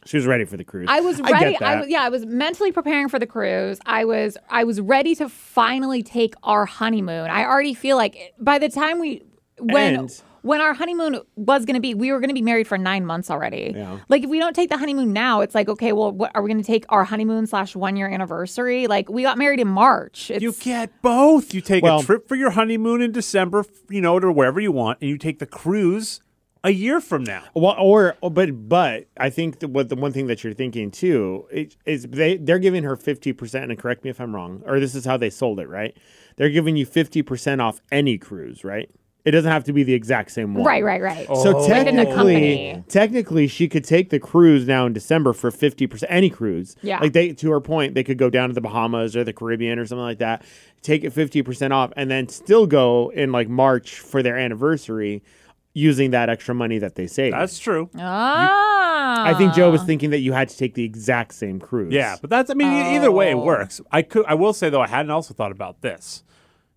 [0.07, 0.89] she was ready for the cruise.
[0.91, 1.53] I was I ready.
[1.53, 1.81] get I, that.
[1.83, 3.79] was yeah, I was mentally preparing for the cruise.
[3.87, 7.31] I was I was ready to finally take our honeymoon.
[7.31, 9.23] I already feel like by the time we
[9.61, 12.69] when And- when our honeymoon was going to be, we were going to be married
[12.69, 13.73] for nine months already.
[13.75, 13.99] Yeah.
[14.09, 16.49] Like if we don't take the honeymoon now, it's like okay, well, what are we
[16.51, 18.87] going to take our honeymoon slash one year anniversary?
[18.87, 20.31] Like we got married in March.
[20.31, 21.55] It's, You get both.
[21.55, 24.73] You take Well- a trip for your honeymoon in December, you know, to wherever you
[24.73, 26.21] want, and you take the cruise
[26.65, 27.45] a year from now.
[27.55, 30.91] Well, or oh, but but I think that what the one thing that you're thinking
[30.91, 33.71] too is, is they they're giving her fifty percent.
[33.71, 35.97] And correct me if I'm wrong, or this is how they sold it, right?
[36.37, 38.91] They're giving you fifty percent off any cruise, right?
[39.25, 40.65] It doesn't have to be the exact same one.
[40.65, 41.27] Right, right, right.
[41.29, 42.85] So Within the technically, company.
[42.89, 46.11] technically, she could take the cruise now in December for fifty percent.
[46.11, 46.99] Any cruise, Yeah.
[46.99, 49.79] Like they, to her point, they could go down to the Bahamas or the Caribbean
[49.79, 50.43] or something like that,
[50.83, 55.23] take it fifty percent off, and then still go in like March for their anniversary,
[55.73, 57.35] using that extra money that they saved.
[57.37, 57.91] That's true.
[57.97, 59.25] Ah.
[59.25, 61.93] I think Joe was thinking that you had to take the exact same cruise.
[61.93, 63.45] Yeah, but that's I mean e- either way it Oh.
[63.45, 63.81] works.
[63.93, 66.25] I could I will say though I hadn't also thought about this.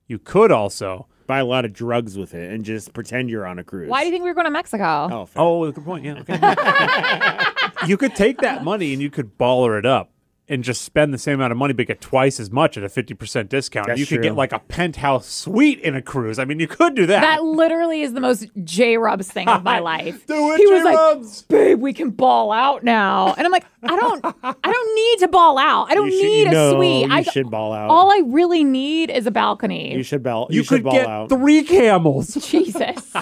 [0.08, 3.60] You could also buy a lot of drugs with it and just pretend you're on
[3.60, 3.90] a cruise.
[3.90, 5.10] Why do you think we were going to Mexico?
[5.12, 5.42] Oh, fair.
[5.42, 6.06] Oh, good point.
[6.06, 6.20] Yeah.
[6.20, 7.88] Okay.
[7.88, 10.12] you could take that money and you could baller it up
[10.48, 12.88] and just spend the same amount of money but get twice as much at a
[12.88, 13.88] 50% discount.
[13.88, 14.24] That's you could true.
[14.24, 16.38] get like a penthouse suite in a cruise.
[16.38, 17.22] I mean, you could do that.
[17.22, 20.26] That literally is the most J Rubs thing of my life.
[20.28, 21.40] Do it, he was J-Rubs.
[21.42, 25.20] like, "Babe, we can ball out now," and I'm like, "I don't, I don't need
[25.26, 25.90] to ball out.
[25.90, 27.08] I don't You should- need you a know suite.
[27.08, 27.90] you I should ball out.
[27.90, 30.48] All I really need is a balcony." you should ball.
[30.52, 31.30] you, You, should could ball get out.
[31.30, 32.34] three camels.
[32.50, 33.14] Jesus,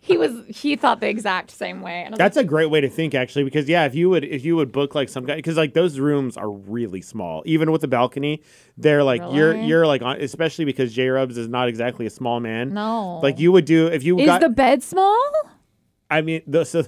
[0.00, 0.32] he was.
[0.48, 2.00] He thought the exact same way.
[2.04, 4.24] And I was That's a great way to think, actually, because yeah, if you would
[4.24, 7.70] if you would book like some guy, because like those rooms are really small, even
[7.70, 8.42] with the balcony,
[8.76, 12.40] they're like you're you're like on, especially because J Rubs is not exactly a small
[12.40, 12.74] man.
[12.74, 13.20] No.
[13.22, 14.40] like you would do if you is got.
[14.40, 15.18] the bed small?
[16.12, 16.84] I mean, the, so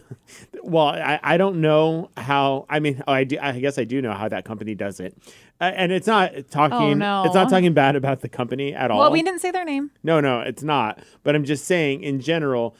[0.62, 2.66] well, I, I don't know how.
[2.68, 3.38] I mean, oh, I do.
[3.40, 5.16] I guess I do know how that company does it,
[5.62, 6.76] uh, and it's not talking.
[6.76, 7.24] Oh, no.
[7.24, 8.98] It's not talking bad about the company at all.
[9.00, 9.90] Well, we didn't say their name.
[10.02, 10.98] No, no, it's not.
[11.22, 12.76] But I'm just saying, in general,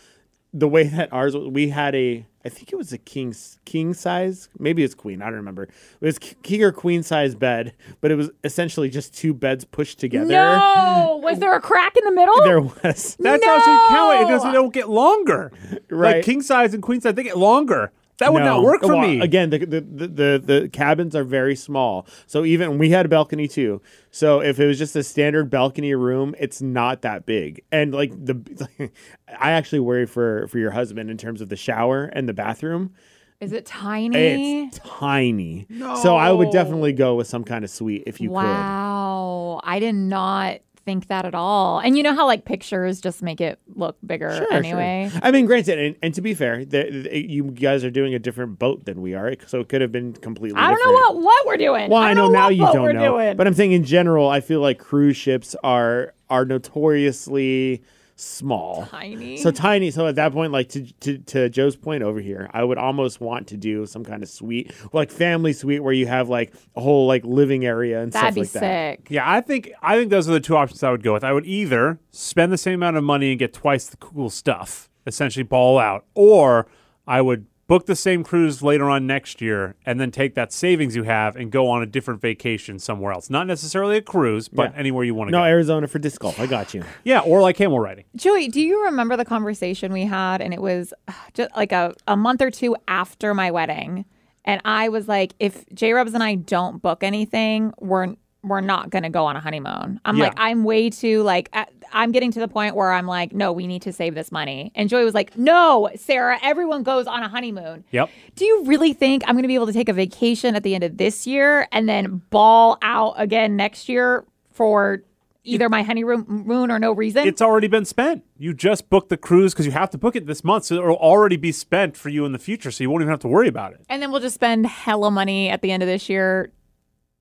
[0.56, 4.48] the way that ours, we had a, I think it was a king king size,
[4.58, 5.64] maybe it's queen, I don't remember.
[5.64, 9.98] It was king or queen size bed, but it was essentially just two beds pushed
[9.98, 10.26] together.
[10.26, 12.40] No, was there a crack in the middle?
[12.44, 13.16] There was.
[13.18, 14.50] That's how she count it because No!
[14.50, 15.50] they don't get longer.
[15.90, 16.16] Right.
[16.16, 17.90] Like king size and queen size, they get longer.
[18.18, 18.44] That would No.
[18.44, 19.20] not work for Well, me.
[19.20, 22.06] Again, the, the, the, the, the cabins are very small.
[22.26, 23.82] So even we had a balcony too.
[24.10, 27.62] So if it was just a standard balcony room, it's not that big.
[27.72, 28.40] And like the
[29.38, 32.92] I actually worry for for your husband in terms of the shower and the bathroom.
[33.40, 34.66] Is it tiny?
[34.66, 35.66] It's tiny.
[36.02, 38.36] So I would definitely go with some kind of suite if you could.
[38.36, 41.78] wow, I did not think that at all.
[41.78, 44.34] And you know how like pictures just make it look bigger.
[44.36, 45.08] Sure, anyway.
[45.10, 45.20] sure.
[45.22, 48.18] I mean, granted, and, and to be fair, the, the- you guys are doing a
[48.18, 50.58] different boat than we are, so it could have been completely.
[50.60, 51.90] I don't know what what we're doing.
[51.90, 53.36] Well, I, know, don't now you don't we're know, Doing.
[53.36, 57.82] but I'm saying in general, I feel like cruise ships are are notoriously
[58.16, 59.36] small, Tiny.
[59.36, 59.90] So tiny.
[59.90, 63.20] So at that point, like to, to to Joe's point over here, I would almost
[63.20, 66.80] want to do some kind of suite, like family suite, where you have like a
[66.80, 68.98] whole like living area and That'd stuff be like that.
[69.00, 69.06] sick.
[69.10, 71.24] Yeah, I think I think those are the two options I would go with.
[71.24, 74.88] I would either spend the same amount of money and get twice the cool stuff,
[75.06, 76.66] essentially ball out, or
[77.06, 80.94] I would book the same cruise later on next year and then take that savings
[80.94, 83.30] you have and go on a different vacation somewhere else.
[83.30, 84.78] Not necessarily a cruise, but Yeah.
[84.78, 85.44] anywhere you want to No, go.
[85.44, 86.38] No, Arizona for disc golf.
[86.38, 86.82] I got you.
[87.04, 88.04] yeah, or like camel riding.
[88.16, 90.42] Joey, do you remember the conversation we had?
[90.42, 94.04] And it was uh, just like a, a month or two after my wedding.
[94.44, 98.90] And I was like, if J Rubs and I don't book anything, we're we're not
[98.90, 99.98] gonna go on a honeymoon.
[100.04, 100.24] I'm Yeah.
[100.24, 103.52] like, I'm way too like I- I'm getting to the point where I'm like, no,
[103.52, 104.72] we need to save this money.
[104.74, 107.84] And Joy was like, no, Sarah, everyone goes on a honeymoon.
[107.92, 108.10] Yep.
[108.34, 110.74] Do you really think I'm going to be able to take a vacation at the
[110.74, 115.02] end of this year and then ball out again next year for
[115.44, 117.28] either my honeymoon or no reason?
[117.28, 118.24] It's already been spent.
[118.38, 120.96] You just booked the cruise because you have to book it this month, so it'll
[120.96, 123.46] already be spent for you in the future, so you won't even have to worry
[123.48, 123.82] about it.
[123.88, 126.50] and then we'll just spend hella money at the end of this year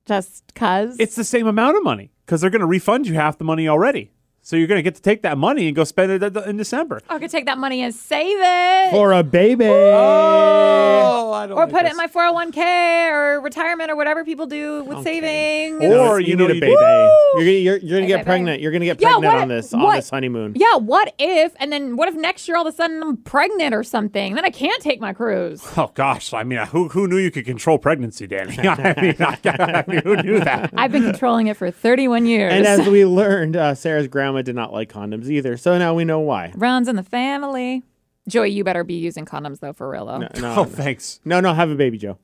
[0.05, 0.95] just cuz.
[0.99, 3.67] It's the same amount of money because they're going to refund you half the money
[3.67, 4.11] already.
[4.45, 6.99] So you're going to get to take that money and go spend it in December.
[7.09, 8.91] I could take that money and save it.
[8.91, 9.65] For a baby.
[9.67, 14.45] Oh, I don't or like put it in my 401k or retirement or whatever people
[14.45, 15.81] do with savings.
[15.83, 16.75] Or you, you know need a you- baby.
[16.75, 17.09] Woo!
[17.35, 18.25] You're gonna, you're, you're gonna Hey, get baby.
[18.25, 18.61] pregnant.
[18.61, 20.53] You're gonna get Yeah, pregnant what- on this on what- this honeymoon.
[20.55, 23.73] Yeah, what if, and then what if next year all of a sudden I'm pregnant
[23.73, 24.35] or something?
[24.35, 25.63] Then I can't take my cruise.
[25.77, 28.57] Oh gosh, I mean, who who knew you could control pregnancy, Danny?
[28.59, 30.71] I mean, I mean, who knew that?
[30.75, 32.51] I've been controlling it for 31 years.
[32.53, 35.55] And as we learned, uh, Sarah's grandma did not like condoms either.
[35.57, 36.51] So now we know why.
[36.55, 37.83] Runs in the family.
[38.27, 40.17] Joey, you better be using condoms though, for real though.
[40.19, 41.19] No, Oh, no, thanks.
[41.25, 42.17] no, no, have a baby, Joe.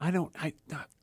[0.00, 0.32] I don't.
[0.40, 0.52] I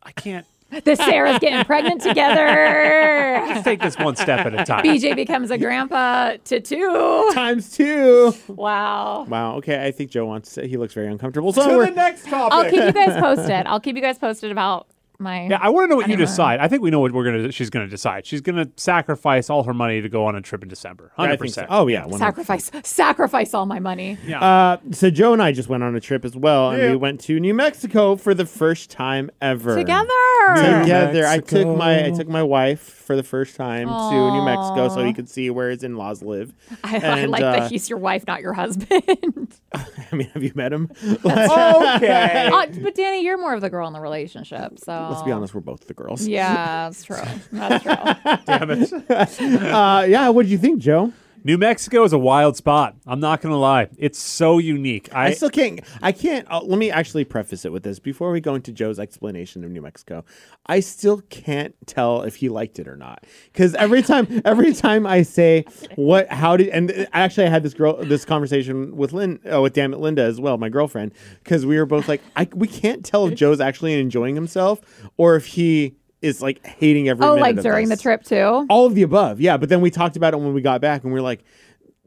[0.02, 0.46] I can't.
[0.86, 3.44] The Sarah's getting pregnant together.
[3.48, 4.84] Let's take this one step at a time.
[4.84, 7.30] BJ becomes a grandpa to two.
[7.32, 8.34] Times two.
[8.48, 9.26] Wow.
[9.30, 9.58] Wow.
[9.58, 10.50] Okay, I think Joe wants.
[10.50, 11.54] To, say he looks very uncomfortable.
[11.54, 12.54] So to the next topic.
[12.54, 13.68] I'll keep you guys posted.
[13.68, 14.88] I'll keep you guys posted about
[15.20, 15.48] my.
[15.48, 16.60] Yeah, I want to know what you decide.
[16.60, 17.52] I think we know what we're gonna.
[17.52, 18.26] She's gonna decide.
[18.26, 21.12] She's gonna sacrifice all her money to go on a trip in December.
[21.18, 21.62] I Hundred think so.
[21.62, 21.68] percent.
[21.72, 22.18] Oh yeah, 100%.
[22.20, 24.18] Sacrifice, sacrifice all my money.
[24.26, 24.42] yeah.
[24.44, 26.90] Uh, so Joe and I just went on a trip as well, and Yeah.
[26.92, 29.76] we went to New Mexico for the first time ever.
[29.76, 30.10] Together.
[30.56, 34.90] Together, I took my I took my wife for the first time to New Mexico,
[34.90, 36.54] so he could see where his in-laws live.
[36.84, 38.90] I, I like uh, that he's your wife, not your husband.
[39.74, 40.90] I mean, have you met him?
[41.26, 42.50] okay.
[42.54, 45.54] Uh, but Danny, you're more of the girl in the relationship, so Let's be honest,
[45.54, 46.28] we're both the girls.
[46.28, 47.18] Yeah, that's true.
[47.52, 47.94] That's true.
[48.46, 48.92] Damn it.
[49.74, 50.30] Uh, yeah.
[50.30, 51.12] What did you think, Joe?
[51.46, 52.96] New Mexico is a wild spot.
[53.06, 53.90] I'm not gonna lie.
[53.98, 55.14] It's so unique.
[55.14, 55.82] I, I still can't.
[56.02, 56.50] I can't.
[56.50, 59.72] Uh, let me actually preface it with this before we go into Joe's explanation of
[59.72, 60.24] New Mexico.
[60.68, 65.06] I still can't tell if he liked it or not because every time, every time
[65.06, 69.42] I say what, how did, and actually I had this girl, this conversation with Lynn,
[69.52, 71.12] uh, with Damn It Linda as well, my girlfriend,
[71.44, 74.80] because we were both like, I, we can't tell if Joe's actually enjoying himself
[75.18, 77.26] or if he is like hating every.
[77.26, 78.66] oh, like during the trip too.
[78.70, 79.58] All of the above, yeah.
[79.58, 81.44] But then we talked about it when we got back, and we are like,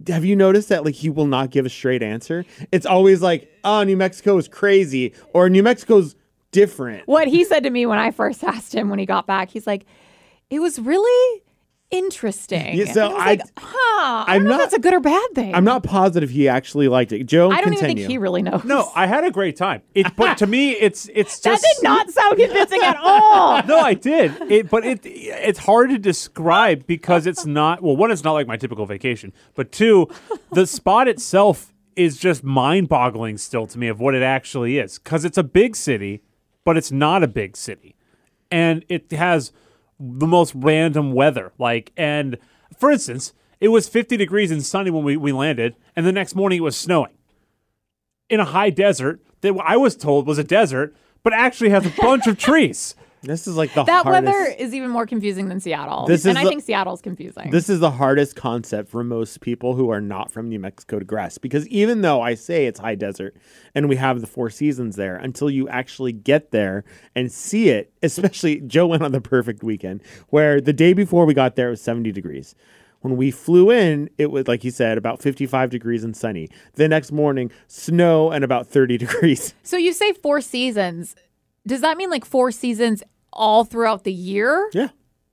[0.08, 2.44] "Have you noticed that like he will not give a straight answer?
[2.72, 6.16] It's always like, oh, New Mexico is crazy, or New Mexico's
[6.50, 9.50] different." What he said to me when I first asked him when he got back,
[9.50, 9.84] he's like,
[10.50, 11.42] "It was really
[11.90, 13.74] interesting." Yeah, so And I was I- like, "Huh?
[13.98, 16.48] I I'm don't know if that's a good or bad thing." I'm not positive he
[16.48, 17.24] actually liked it.
[17.24, 17.90] Joe, I don't continue.
[17.90, 18.64] even think he really knows.
[18.64, 19.82] no, I had a great time.
[19.94, 23.62] It, but to me, it's it's just that did not sound convincing at all.
[23.66, 24.32] no, I did.
[24.50, 27.82] It, but it it's hard to describe because it's not.
[27.82, 30.08] Well, one, it's not like my typical vacation, but two,
[30.52, 35.24] the spot itself is just mind-boggling still to me of what it actually is because
[35.24, 36.22] it's a big city,
[36.62, 37.96] but it's not a big city,
[38.50, 39.50] and it has
[39.98, 41.52] the most random weather.
[41.58, 42.38] Like, and
[42.78, 46.34] for instance, it was 50 degrees and sunny when we, we landed, and the next
[46.34, 47.16] morning it was snowing
[48.28, 51.90] in a high desert that I was told was a desert, but actually has a
[51.90, 52.94] bunch of trees.
[53.26, 54.32] This is like the that hardest.
[54.32, 56.06] weather is even more confusing than Seattle.
[56.06, 57.50] This and is I the- think Seattle's confusing.
[57.50, 61.04] This is the hardest concept for most people who are not from New Mexico to
[61.04, 63.36] grasp because even though I say it's high desert
[63.74, 66.84] and we have the four seasons there, until you actually get there
[67.14, 71.34] and see it, especially Joe went on the perfect weekend where the day before we
[71.34, 72.54] got there it was 70 degrees.
[73.02, 76.48] When we flew in, it was like he said about 55 degrees and sunny.
[76.74, 79.54] The next morning, snow and about 30 degrees.
[79.62, 81.14] so you say four seasons.
[81.66, 83.02] Does that mean like four seasons
[83.36, 84.70] all throughout the year?
[84.72, 84.88] Yeah.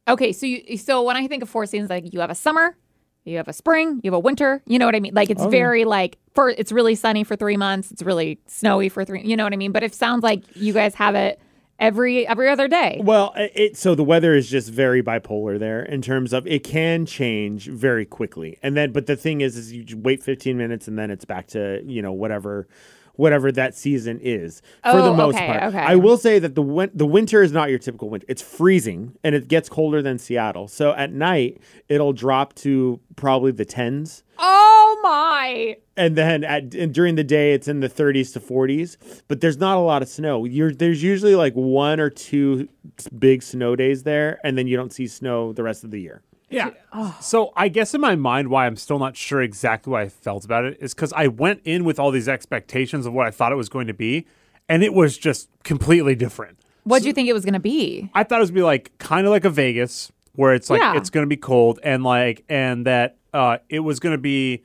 [0.08, 2.76] Okay, so you so when I think of four seasons, like you have a summer,
[3.24, 4.62] you have a spring, you have a winter.
[4.66, 5.14] You know what I mean?
[5.14, 8.90] Like it's oh, very like for it's really sunny for three months, it's really snowy
[8.90, 9.24] for three.
[9.24, 9.72] You know what I mean?
[9.72, 11.40] But it sounds like you guys have it
[11.80, 13.00] every every other day.
[13.04, 17.06] Well, it so the weather is just very bipolar there in terms of it can
[17.06, 20.98] change very quickly, and then but the thing is, is you wait 15 minutes and
[20.98, 22.68] then it's back to you know whatever.
[23.16, 25.64] Whatever that season is, for the Oh, most okay, part.
[25.66, 25.78] okay.
[25.78, 28.26] I will say that the win- the winter is not your typical winter.
[28.28, 30.68] It's freezing and it gets colder than Seattle.
[30.68, 35.78] So at night it'll drop to probably the tens, Oh my!
[35.96, 38.98] and then at and during the day it's in the 30s to 40s
[39.28, 42.68] but there's not a lot of snow You're, there's usually like one or two
[43.20, 46.24] big snow days there and then you don't see snow the rest of the year
[46.54, 47.14] Yeah.
[47.20, 50.46] So I guess in my mind, why I'm still not sure exactly what I felt
[50.46, 53.52] about it is because I went in with all these expectations of what I thought
[53.52, 54.26] it was going to be,
[54.70, 56.60] and it was just completely different.
[56.84, 58.10] What do you think it was gonna be?
[58.14, 60.82] I thought it was gonna be like kind of like a Vegas, where it's like
[60.82, 60.98] Yeah.
[60.98, 64.64] it's gonna be cold and like and that uh, it was gonna be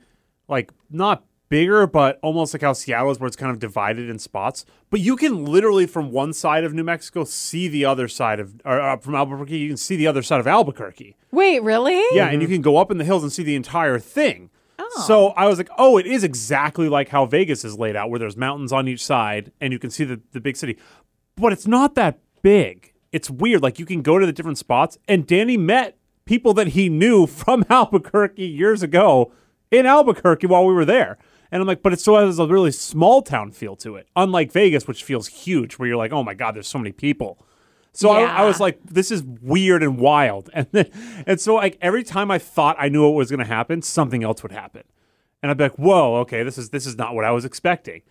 [0.49, 4.19] like not bigger, but almost like how Seattle is, where it's kind of divided in
[4.19, 4.65] spots.
[4.89, 8.61] But you can literally from one side of New Mexico see the other side of,
[8.63, 11.15] or uh, from Albuquerque, you can see the other side of Albuquerque.
[11.31, 12.01] Wait, really?
[12.15, 14.49] Yeah, and you can go up in the hills and see the entire thing.
[14.77, 15.03] Oh.
[15.05, 18.19] So I was like, oh, it is exactly like how Vegas is laid out, where
[18.19, 20.77] there's mountains on each side and you can see the, the big city.
[21.35, 22.93] But it's not that big.
[23.11, 23.61] It's weird.
[23.61, 27.25] Like you can go to the different spots, and Danny met people that he knew
[27.27, 29.31] from Albuquerque years ago
[29.71, 31.17] in Albuquerque while we were there.
[31.51, 34.51] And I'm like, but it still has a really small town feel to it, unlike
[34.51, 37.43] Vegas, which feels huge, where you're like, oh my God, there's so many people.
[37.91, 40.49] So I, I was like, this is weird and wild.
[40.59, 40.91] And then,
[41.25, 44.23] and so like every time I thought I knew what was going to happen, something
[44.23, 44.83] else would happen.
[45.41, 48.01] And I'd be like, whoa, okay, this is this is not what I was expecting.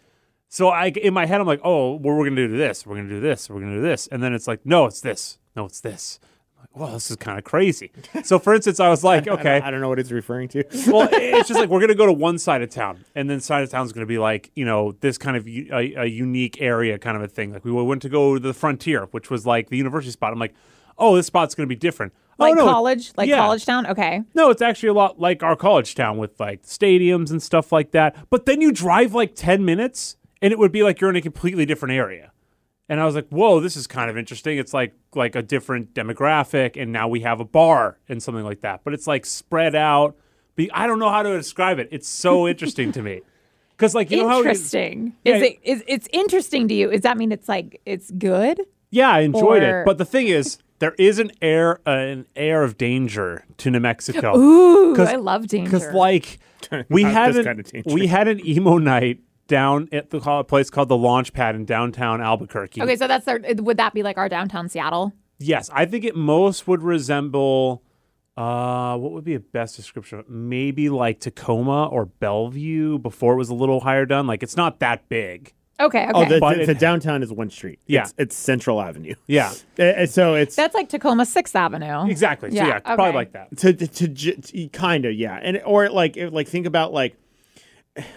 [0.48, 3.08] So I in my head I'm like, oh, well, we're gonna do this, we're gonna
[3.08, 5.80] do this, we're gonna do this, and then it's like, no, it's this, no, it's
[5.80, 6.18] this.
[6.58, 7.92] I'm like, well, this is kind of crazy.
[8.24, 10.48] So for instance, I was like, I don't- okay, I don't know what it's referring
[10.48, 13.40] to well, it's just like we're gonna go to one side of town, and then
[13.40, 16.60] side of town's gonna be like you know this kind of u- a, a unique
[16.60, 17.52] area kind of a thing.
[17.52, 20.32] Like we went to go to the frontier, which was like the university spot.
[20.32, 20.54] I'm like,
[20.98, 22.12] oh, this spot's gonna be different.
[22.40, 23.36] Oh, like oh, no, college, like yeah.
[23.36, 23.86] college town.
[23.86, 24.22] Okay.
[24.34, 27.90] No, it's actually a lot like our college town with like stadiums and stuff like
[27.92, 28.16] that.
[28.30, 31.20] But then you drive like ten minutes, and it would be like you're in a
[31.20, 32.30] completely different area.
[32.90, 34.56] And I was like, "Whoa, this is kind of interesting.
[34.58, 38.60] It's like like a different demographic, and now we have a bar and something like
[38.62, 38.80] that.
[38.84, 40.16] But it's like spread out.
[40.56, 41.88] Be- I don't know how to describe it.
[41.92, 43.20] It's so interesting to me
[43.76, 45.14] because like you know how interesting.
[45.24, 45.36] Yeah.
[45.36, 46.90] Is it is it's interesting to you?
[46.90, 48.62] Does that mean it's like it's good?
[48.90, 49.84] Yeah, I enjoyed Or- it.
[49.84, 53.80] But the thing is, there is an air uh, an air of danger to New
[53.80, 54.34] Mexico.
[54.34, 55.70] Ooh, 'Cause- I love danger.
[55.70, 56.38] Because like
[56.88, 60.44] we Not had an, kind of we had an emo night down at the call-
[60.44, 62.80] place called the Launch Pad in downtown Albuquerque.
[62.82, 65.12] okay, so that's our, would that be like our downtown Seattle?
[65.38, 67.82] Yes, I think it most would resemble.
[68.36, 70.22] Uh, what would be a best description?
[70.28, 74.26] Maybe like Tacoma or Bellevue before it was a little higher done.
[74.28, 75.52] Like it's not that big.
[75.80, 76.10] Okay, okay.
[76.14, 77.78] Oh, the, But the, it- the downtown is one street.
[77.86, 78.02] Yeah.
[78.02, 79.14] It's, it's Central Avenue.
[79.26, 82.08] Yeah, Uh, uh, so it's that's like Tacoma Sixth Avenue.
[82.08, 82.50] exactly.
[82.50, 83.56] So Yeah, yeah, probably like that.
[83.58, 87.16] to to, to kind of yeah, and or like if, like think about like.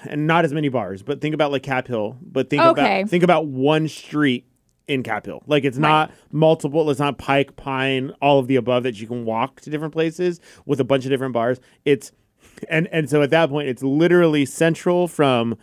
[0.06, 2.18] And not as many bars, but think about like Cap Hill.
[2.22, 3.00] But think Okay.
[3.02, 4.46] about think about one street
[4.88, 5.42] in Cap Hill.
[5.48, 6.90] Like it's not multiple.
[6.90, 10.40] It's not Pike, Pine, all of the above that you can walk to different places
[10.66, 11.60] with a bunch of different bars.
[11.86, 12.12] It's
[12.70, 15.58] and and so at that point, it's literally central from,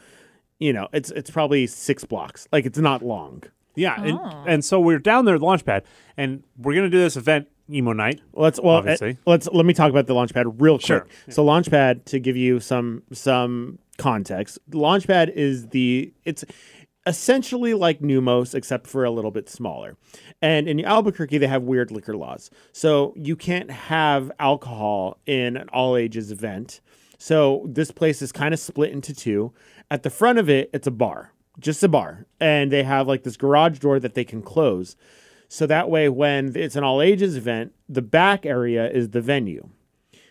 [0.58, 2.48] you know, it's it's probably six blocks.
[2.52, 3.42] Like it's not long.
[3.74, 4.44] Yeah, and, oh.
[4.46, 5.84] and so we're down there at the launch pad,
[6.16, 8.20] and we're gonna do this event emo night.
[8.32, 9.18] Let's well, Obviously.
[9.26, 10.86] let's let me talk about the Launchpad real quick.
[10.86, 11.06] Sure.
[11.28, 16.44] So Launchpad, to give you some some context, Launchpad is the it's
[17.06, 19.96] essentially like Neumos except for a little bit smaller.
[20.42, 25.68] And in Albuquerque, they have weird liquor laws, so you can't have alcohol in an
[25.70, 26.80] all ages event.
[27.18, 29.52] So this place is kind of split into two.
[29.90, 33.24] At the front of it, it's a bar, just a bar, and they have like
[33.24, 34.96] this garage door that they can close.
[35.48, 39.70] So that way, when it's an all ages event, the back area is the venue.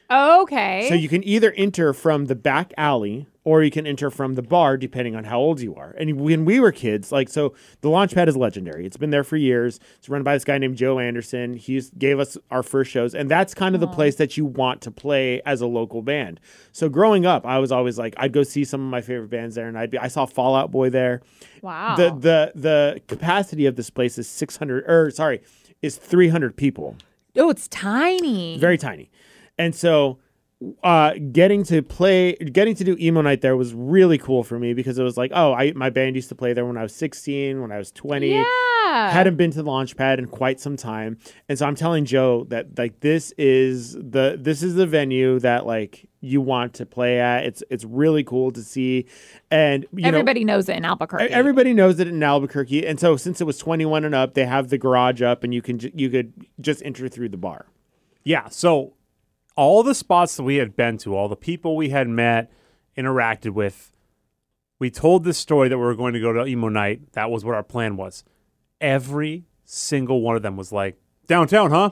[0.09, 0.85] Okay.
[0.87, 4.41] So you can either enter from the back alley or you can enter from the
[4.41, 5.95] bar, depending on how old you are.
[5.97, 8.85] And when we were kids, like, so the Launchpad is legendary.
[8.85, 9.79] It's been there for years.
[9.95, 11.53] It's run by this guy named Joe Anderson.
[11.53, 14.81] He gave us our first shows, and that's kind of the place that you want
[14.81, 16.41] to play as a local band.
[16.73, 19.55] So growing up, I was always like, I'd go see some of my favorite bands
[19.55, 21.21] there, and I'd be, I saw Fall Out Boy there.
[21.61, 21.95] wow.
[21.95, 25.41] The the the capacity of this place is 600 or sorry,
[25.81, 26.97] is 300 people.
[27.37, 28.57] oh, it's tiny.
[28.57, 29.09] Very tiny.
[29.57, 30.19] And so
[30.83, 34.73] uh getting to play getting to do emo night there was really cool for me
[34.73, 36.95] because it was like, oh, I my band used to play there when I was
[36.95, 38.31] 16, when I was 20.
[38.31, 39.11] yeah.
[39.11, 41.17] Hadn't been to the launch pad in quite some time.
[41.47, 45.67] And so I'm telling Joe that like this is the this is the venue that
[45.67, 47.43] like you want to play at.
[47.43, 49.05] It's it's really cool to see.
[49.51, 51.25] And you know Everybody knows it in Albuquerque.
[51.25, 54.69] Everybody knows it in Albuquerque, and so since it was 21 and up, they have
[54.69, 57.67] the garage up, and you can you could just enter through the bar.
[58.23, 58.93] Yeah, so
[59.57, 62.49] all the spots that we had been to, all the people we had met,
[62.95, 63.91] interacted with,
[64.79, 67.11] we told this story that we were going to go to emo night.
[67.13, 68.23] That was what our plan was.
[68.79, 71.89] Every single one of them was like, "Downtown, huh?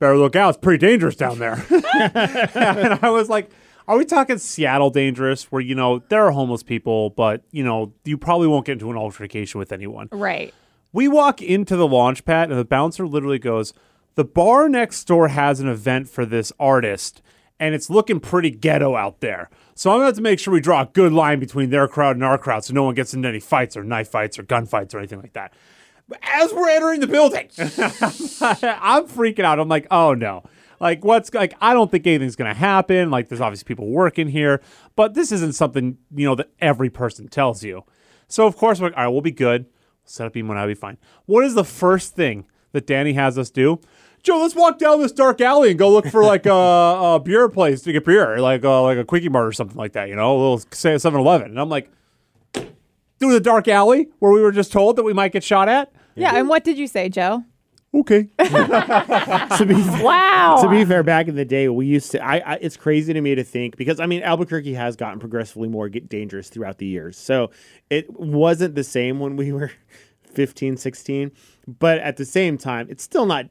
[0.00, 0.50] Better look out.
[0.50, 3.50] It's pretty dangerous down there." and I was like,
[3.86, 7.92] "Are we talking Seattle dangerous, where you know there are homeless people, but you know
[8.04, 10.52] you probably won't get into an altercation with anyone?" right.
[10.94, 13.72] We walk into the launch pad, and the bouncer literally goes,
[14.14, 17.22] The bar next door has an event for this artist,
[17.58, 19.48] and it's looking pretty ghetto out there.
[19.74, 21.88] So I'm going to have to make sure we draw a good line between their
[21.88, 24.42] crowd and our crowd so no one gets into any fights or knife fights or
[24.42, 25.54] gunfights or anything like that.
[26.22, 29.58] As we're entering the building, I'm freaking out.
[29.58, 30.42] I'm like, oh no.
[30.78, 33.08] Like, what's like, I don't think anything's going to happen.
[33.08, 34.60] Like, there's obviously people working here,
[34.96, 37.84] but this isn't something, you know, that every person tells you.
[38.26, 39.66] So, of course, we're like, all right, we'll be good.
[40.04, 40.98] Set up emo, I'll be fine.
[41.26, 43.78] What is the first thing that Danny has us do?
[44.22, 47.48] Joe, let's walk down this dark alley and go look for like a, a beer
[47.48, 50.08] place to get beer, like uh, like a quickie mart or something like that.
[50.08, 51.50] You know, a little say 7-Eleven.
[51.50, 51.90] And I'm like,
[53.18, 55.92] through the dark alley where we were just told that we might get shot at.
[56.14, 56.36] Yeah.
[56.36, 57.44] And what did you say, Joe?
[57.94, 58.28] Okay.
[58.38, 60.58] To be Wow.
[60.62, 62.24] to be fair, back in the day, we used to.
[62.24, 65.68] I, I it's crazy to me to think because I mean Albuquerque has gotten progressively
[65.68, 67.18] more get dangerous throughout the years.
[67.18, 67.50] So
[67.90, 69.70] it wasn't the same when we were
[70.32, 71.32] 15, 16,
[71.78, 73.46] but at the same time, it's still not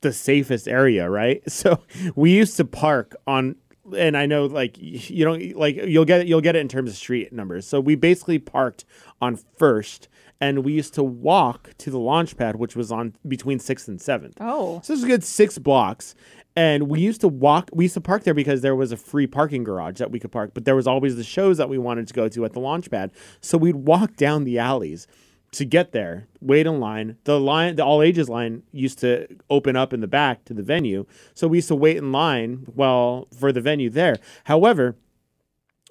[0.00, 1.42] the safest area, right?
[1.50, 1.80] So
[2.14, 3.56] we used to park on.
[3.94, 6.96] And I know, like you don't like you'll get you'll get it in terms of
[6.96, 7.66] street numbers.
[7.66, 8.86] So we basically parked
[9.20, 10.08] on First,
[10.40, 14.00] and we used to walk to the launch pad, which was on between Sixth and
[14.00, 14.38] Seventh.
[14.40, 14.80] Oh.
[14.82, 16.14] So this is a good six blocks.
[16.56, 19.26] And we used to walk, we used to park there because there was a free
[19.26, 22.06] parking garage that we could park, but there was always the shows that we wanted
[22.06, 23.10] to go to at the launch pad.
[23.40, 25.08] So we'd walk down the alleys
[25.54, 27.16] to get there, wait in line.
[27.24, 30.62] The line, the all ages line used to open up in the back to the
[30.62, 31.06] venue.
[31.34, 34.18] So we used to wait in line well for the venue there.
[34.44, 34.96] However,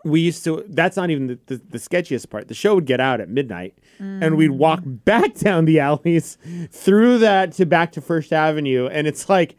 [0.04, 3.00] we used to that's not even the, the, the sketchiest part the show would get
[3.00, 3.78] out at midnight
[4.22, 4.58] and we'd mm.
[4.58, 6.38] walk back down the alleys
[6.72, 9.56] through that to back to first avenue and it's like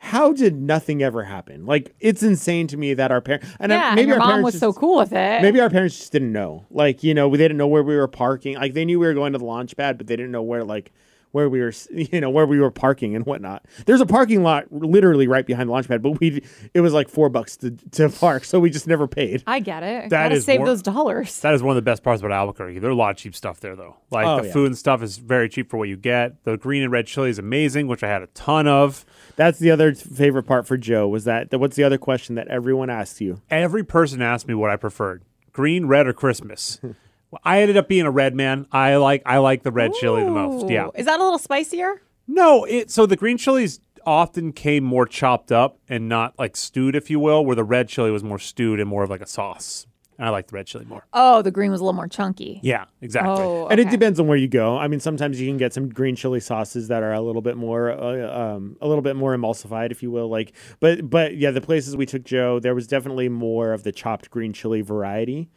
[0.00, 1.66] how did nothing ever happen?
[1.66, 4.28] Like it's insane to me that our parents and I- maybe and your our mom
[4.28, 5.42] parents was just- so cool with it.
[5.42, 6.66] maybe our parents just didn't know.
[6.70, 8.54] Like you know they didn't know where we were parking.
[8.56, 10.64] Like they knew we were going to the launch pad but they didn't know where
[10.64, 10.92] like
[11.32, 14.64] where we were you know where we were parking and whatnot there's a parking lot
[14.72, 16.42] literally right behind the launch pad but we
[16.74, 19.82] it was like four bucks to, to park so we just never paid I get
[19.82, 20.10] it.
[20.10, 21.40] That Gotta is save more- those dollars.
[21.40, 22.78] That is one of the best parts about Albuquerque.
[22.78, 23.96] There's a lot of cheap stuff there, though.
[24.10, 24.52] Like Oh, the yeah.
[24.52, 26.44] food and stuff is very cheap for what you get.
[26.44, 29.04] The green and red chili is amazing, which I had a ton of.
[29.36, 31.48] That's the other favorite part for Joe was that.
[31.58, 33.40] What's the other question that everyone asks you?
[33.50, 35.22] Every person asked me what I preferred:
[35.52, 36.80] green, red, or Christmas.
[37.30, 38.66] Well, I ended up being a red man.
[38.72, 40.68] I like I like the red chili the most.
[40.70, 40.88] Yeah.
[40.94, 42.00] Is that a little spicier?
[42.26, 46.96] No, it so the green chilies often came more chopped up and not like stewed,
[46.96, 49.26] if you will, where the red chili was more stewed and more of like a
[49.26, 49.86] sauce.
[50.16, 51.06] And I like the red chili more.
[51.12, 52.58] Oh, the green was a little more chunky.
[52.62, 53.30] Yeah, exactly.
[53.38, 54.76] Oh, And it depends on where you go.
[54.76, 57.56] I mean, sometimes you can get some green chili sauces that are a little bit
[57.56, 60.28] more, uh, um, a little bit more emulsified, if you will.
[60.28, 63.92] Like, but but yeah, the places we took Joe, there was definitely more of the
[63.92, 65.50] chopped green chili variety.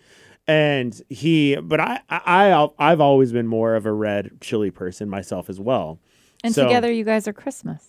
[0.52, 5.10] And he, but I, I, I I've always been more of a red chili person
[5.10, 6.00] myself as well.
[6.44, 7.88] And So- together, you guys are Christmas.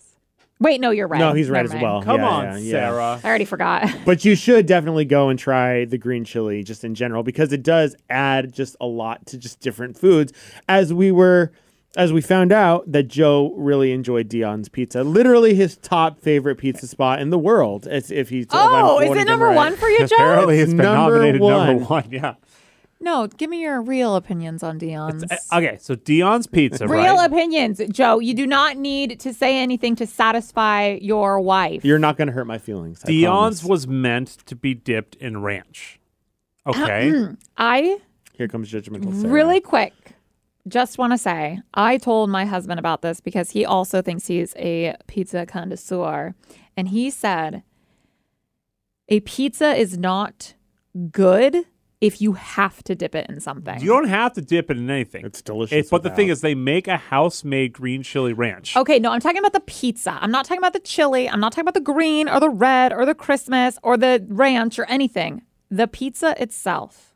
[0.59, 1.83] Wait, no, you're right No, he's red Never as mind.
[1.83, 2.01] well.
[2.03, 2.71] Come Yeah, on, yeah, yeah.
[2.71, 3.19] Sarah.
[3.21, 3.89] I already forgot.
[4.05, 7.63] But you should definitely go and try the green chili just in general because it
[7.63, 10.31] does add just a lot to just different foods.
[10.69, 11.51] As we were,
[11.97, 16.87] as we found out that Joe really enjoyed Dion's pizza, literally his top favorite pizza
[16.87, 17.85] spot in the world.
[17.87, 19.55] As if he's if oh, is quoting it number right.
[19.55, 20.15] one for you, Joe?
[20.15, 22.03] Apparently, it's been number nominated number one.
[22.03, 22.09] one.
[22.11, 22.35] Yeah.
[23.03, 25.23] No, give me your real opinions on Dion's.
[25.23, 27.29] Uh, Okay, so Dion's Pizza, Real right?
[27.29, 28.19] opinions, Joe.
[28.19, 31.83] You do not need to say anything to satisfy your wife.
[31.83, 33.01] You're not going to hurt my feelings.
[33.03, 33.63] I Dion's promise.
[33.63, 35.99] was meant to be dipped in ranch.
[36.65, 37.27] Okay.
[37.57, 37.99] I
[38.33, 39.13] Here comes judgmental.
[39.19, 39.33] Sarah.
[39.33, 39.93] really quick
[40.67, 44.53] just want to say I told my husband about this because he also thinks he's
[44.55, 46.35] a pizza connoisseur.
[46.77, 47.63] And he said,
[49.09, 50.53] a pizza is not
[51.11, 51.65] good
[52.03, 53.79] if you have to dip it in something.
[53.81, 55.25] you don't have to dip it in anything.
[55.25, 58.75] It's delicious It- but the thing is, they make a house-made green chili ranch.
[58.75, 60.17] Okay, no, I'm talking about the pizza.
[60.21, 61.29] I'm not talking about the chili.
[61.29, 64.77] I'm not talking about the green or the red or the Christmas or the ranch
[64.77, 65.41] or anything.
[65.71, 67.12] The pizza itself.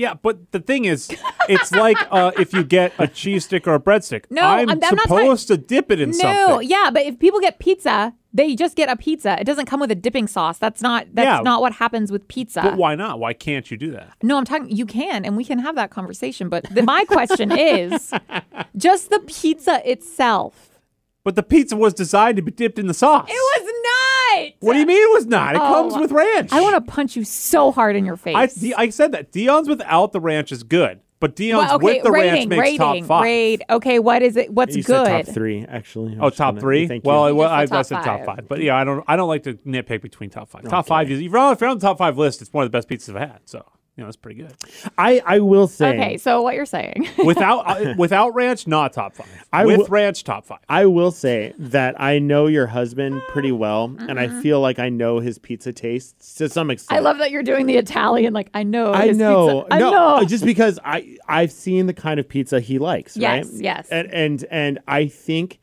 [0.00, 1.10] Yeah, but the thing is,
[1.46, 4.24] it's like uh, if you get a cheese stick or a breadstick.
[4.30, 6.70] No, I'm, I'm- supposed to dip it in no, something.
[6.70, 9.38] yeah, but if people get pizza, they just get a pizza.
[9.38, 10.56] It doesn't come with a dipping sauce.
[10.56, 11.40] That's not that's Yeah.
[11.42, 12.62] not what happens with pizza.
[12.62, 13.18] But why not?
[13.18, 14.14] Why can't you do that?
[14.22, 14.70] No, I'm talking.
[14.74, 16.48] You can, and we can have that conversation.
[16.48, 18.10] But the, my question is,
[18.78, 20.80] just the pizza itself.
[21.24, 23.28] But the pizza was designed to be dipped in the sauce.
[23.28, 24.19] It was not.
[24.60, 25.54] What do you mean it was not?
[25.54, 26.52] It Oh, comes with ranch.
[26.52, 28.36] I want to punch you so hard in your face.
[28.36, 31.84] I, the- I said that Dion's without the ranch is good, but Dion's Well, okay,
[31.84, 33.22] with the rating, ranch makes rating, top five.
[33.24, 33.62] Rate.
[33.70, 34.52] Okay, what is it?
[34.52, 35.06] What's You good?
[35.06, 36.12] said top three, actually.
[36.12, 36.86] I'm Oh, just top gonna- three.
[36.88, 37.34] Thank well, you.
[37.36, 38.36] well I, just said I top said top five.
[38.36, 39.04] five, but yeah, I don't.
[39.06, 40.62] I don't like to nitpick between top five.
[40.68, 42.64] Top five is if you're on, if you're on the top five list, it's one
[42.64, 43.40] of the best pizzas I've had.
[43.46, 43.64] So
[44.00, 44.54] you know, it's pretty good.
[44.96, 45.90] I, I will say.
[45.90, 47.06] Okay, so what you're saying?
[47.22, 49.26] Without uh, without ranch, not top five.
[49.52, 50.60] I With will- ranch, top five.
[50.70, 54.88] I will say that I know your husband pretty well, and I feel like I
[54.88, 56.96] know his pizza tastes to some extent.
[56.96, 57.06] Mm-hmm.
[57.06, 58.32] I love that you're doing the Italian.
[58.32, 58.94] Like I know.
[58.94, 59.64] I his know.
[59.64, 59.74] Pizza.
[59.74, 60.24] I no, know.
[60.24, 63.18] just because I I've seen the kind of pizza he likes.
[63.18, 63.62] Yes, right?
[63.62, 63.88] yes.
[63.90, 65.60] And and and I think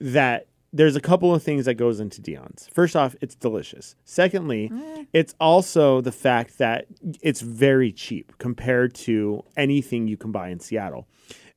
[0.00, 2.68] that there's a couple of things that goes into Dion's.
[2.72, 3.96] First off, it's delicious.
[4.04, 5.06] Secondly, Mm.
[5.12, 6.86] it's also the fact that
[7.22, 11.06] it's very cheap compared to anything you can buy in Seattle.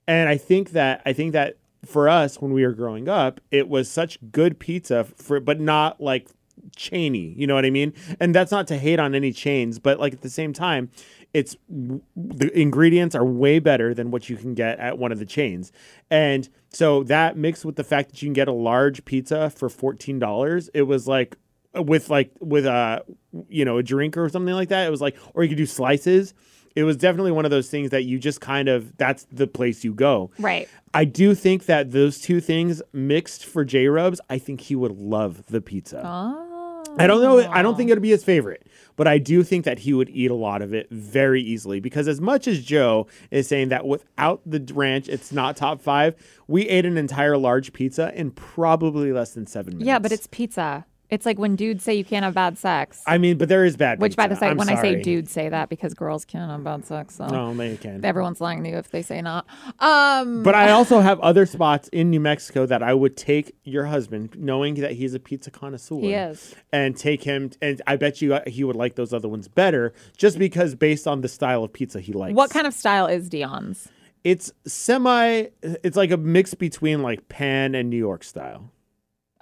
[0.08, 3.68] And I think that I think that for us when we were growing up, it
[3.68, 6.30] was such good pizza for but not like
[6.78, 7.94] chainy, you know what I mean?
[8.20, 10.90] And that's not to hate on any chains, but like at the same time,
[11.34, 15.26] it's the ingredients are way better than what you can get at one of the
[15.26, 15.72] chains.
[16.10, 19.70] And so that mixed with the fact that you can get a large pizza for
[19.70, 21.38] $14, it was like
[21.76, 23.04] uh, with like with a
[23.48, 24.88] you know, a drink or something like that.
[24.88, 26.34] It was like or you could do slices.
[26.76, 29.84] It was definitely one of those things that you just kind of that's the place
[29.84, 30.32] you go.
[30.40, 30.68] right.
[30.94, 34.92] I do think that those two things mixed for J Rubs, I think he would
[34.92, 36.02] love the pizza.
[36.06, 36.51] Oh.
[36.98, 37.40] I don't know.
[37.52, 40.32] I don't think it'd be his favorite, but I do think that he would eat
[40.32, 44.42] a lot of it very easily because as much as Joe is saying that without
[44.46, 46.16] the ranch, it's not top five,
[46.48, 49.88] we ate an entire large pizza in probably less than seven minutes.
[49.88, 50.86] Yeah, but it's pizza.
[51.12, 53.04] It's like when dudes say you can't have bad sex.
[53.06, 54.00] I mean, but there is bad.
[54.00, 55.02] which, by the way, when I say sorry.
[55.04, 57.16] dudes say that because girls can't have bad sex.
[57.16, 58.04] So no, they can.
[58.06, 59.46] everyone's lying to you if they say not.
[59.80, 63.86] Um, But I also have other spots in New Mexico that I would take your
[63.86, 66.00] husband, knowing that he's a pizza connoisseur.
[66.00, 66.56] He is.
[66.72, 67.52] and take him.
[67.62, 71.08] And I bet you uh, he would like those other ones better, just because based
[71.08, 72.34] on the style of pizza he likes.
[72.36, 73.90] what kind of style is Dion's?
[74.24, 75.48] It's semi.
[75.62, 78.72] It's like a mix between like pan and New York style.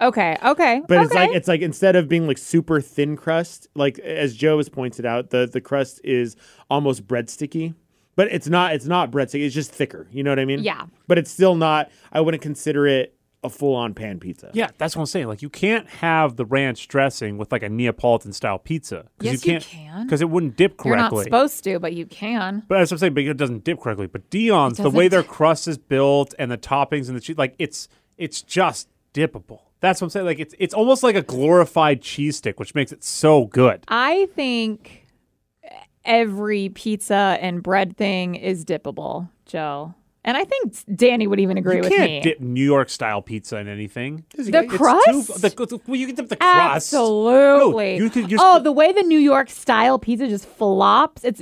[0.00, 3.98] Okay, okay, But it's like it's like instead of being like super thin crust, like
[3.98, 6.36] as Joe has pointed out, the the crust is
[6.70, 7.74] almost breadsticky.
[8.16, 10.06] But it's not it's not breadstick, it's just thicker.
[10.10, 10.60] You know what I mean?
[10.60, 10.86] Yeah.
[11.06, 14.50] But it's still not I wouldn't consider it a full on pan pizza.
[14.52, 15.26] Yeah, that's what I'm saying.
[15.28, 19.06] Like you can't have the ranch dressing with like a Neapolitan style pizza.
[19.18, 20.06] 'cause Yes, you can't, can.
[20.06, 20.90] because it wouldn't dip correctly.
[20.90, 22.62] You're not supposed to, but you can.
[22.68, 24.06] But as I'm saying, but it doesn't dip correctly.
[24.06, 27.54] But Dion's, the way their crust is built and the toppings and the cheese, like
[27.58, 27.88] it's
[28.18, 29.60] it's just dippable.
[29.80, 30.26] That's what I'm saying.
[30.26, 33.84] Like it's it's almost like a glorified cheese stick, which makes it so good.
[33.88, 35.06] I think
[36.04, 39.94] every pizza and bread thing is dippable, Joe.
[40.22, 42.20] And I think Danny would even agree you with can't me.
[42.20, 44.22] dip New York style pizza in anything.
[44.36, 45.06] The It's crust?
[45.06, 46.92] too- the- well, you can dip the crust.
[46.92, 47.98] Absolutely.
[47.98, 51.40] No, you could just- oh, the way the New York style pizza just flops, it's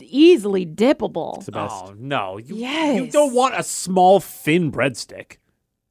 [0.00, 1.44] easily dippable.
[1.44, 1.74] the best.
[1.88, 2.38] Oh no!
[2.38, 5.38] You, you don't want a small thin breadstick.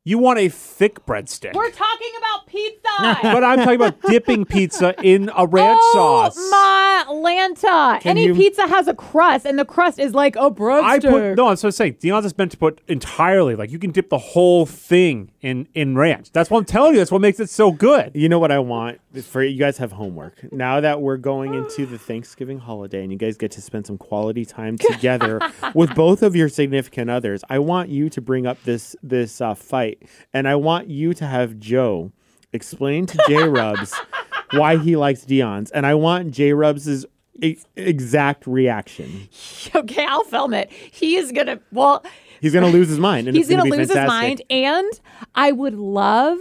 [0.09, 1.53] You want a thick breadstick.
[1.53, 2.79] We're talking about pizza.
[3.21, 6.49] but I'm talking about dipping pizza in a ranch oh sauce.
[6.49, 8.03] my Lanta!
[8.03, 10.83] Any you- pizza has a crust, and the crust is like a breadstick.
[10.83, 11.49] I put no.
[11.49, 13.55] I'm so saying Dion's is meant to put entirely.
[13.55, 16.31] Like you can dip the whole thing in in ranch.
[16.31, 16.97] That's what I'm telling you.
[16.97, 18.09] That's what makes it so good.
[18.15, 20.51] You know what I want for you guys have homework.
[20.51, 23.97] Now that we're going into the Thanksgiving holiday and you guys get to spend some
[23.97, 25.39] quality time together
[25.73, 29.53] with both of your significant others, I want you to bring up this this uh,
[29.53, 29.98] fight
[30.33, 32.11] and I want you to have Joe
[32.53, 33.93] explain to J Rubs
[34.51, 37.05] why he likes Dion's and I want J Rubs'
[37.41, 39.29] e- exact reaction.
[39.75, 40.71] okay, I'll film it.
[40.71, 41.59] He is gonna.
[41.71, 42.03] Well,
[42.41, 44.41] He's gonna lose his mind and he's gonna, gonna, lose his mind.
[44.49, 44.89] And
[45.35, 46.37] I would love.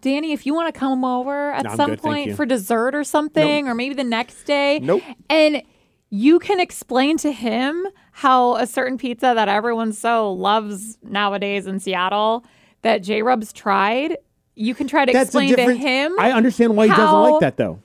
[0.00, 3.02] Danny, if you want to come over at No, some good, point for dessert or
[3.02, 5.02] something, or maybe the next day, Nope.
[5.28, 5.62] and
[6.10, 11.80] you can explain to him how a certain pizza that everyone so loves nowadays in
[11.80, 12.44] Seattle
[12.82, 14.18] that J Rubs tried,
[14.54, 16.14] you can try to That's explain to him.
[16.18, 17.80] I understand why he doesn't how- like that though.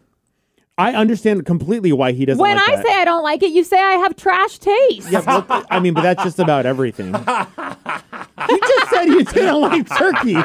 [0.75, 2.85] I understand completely why he doesn't when like I that.
[2.85, 5.11] say I don't like it, you say I have trash taste.
[5.11, 7.13] Yeah, but, I mean, but that's just about everything.
[7.13, 10.31] you just said you didn't like turkey.
[10.31, 10.43] You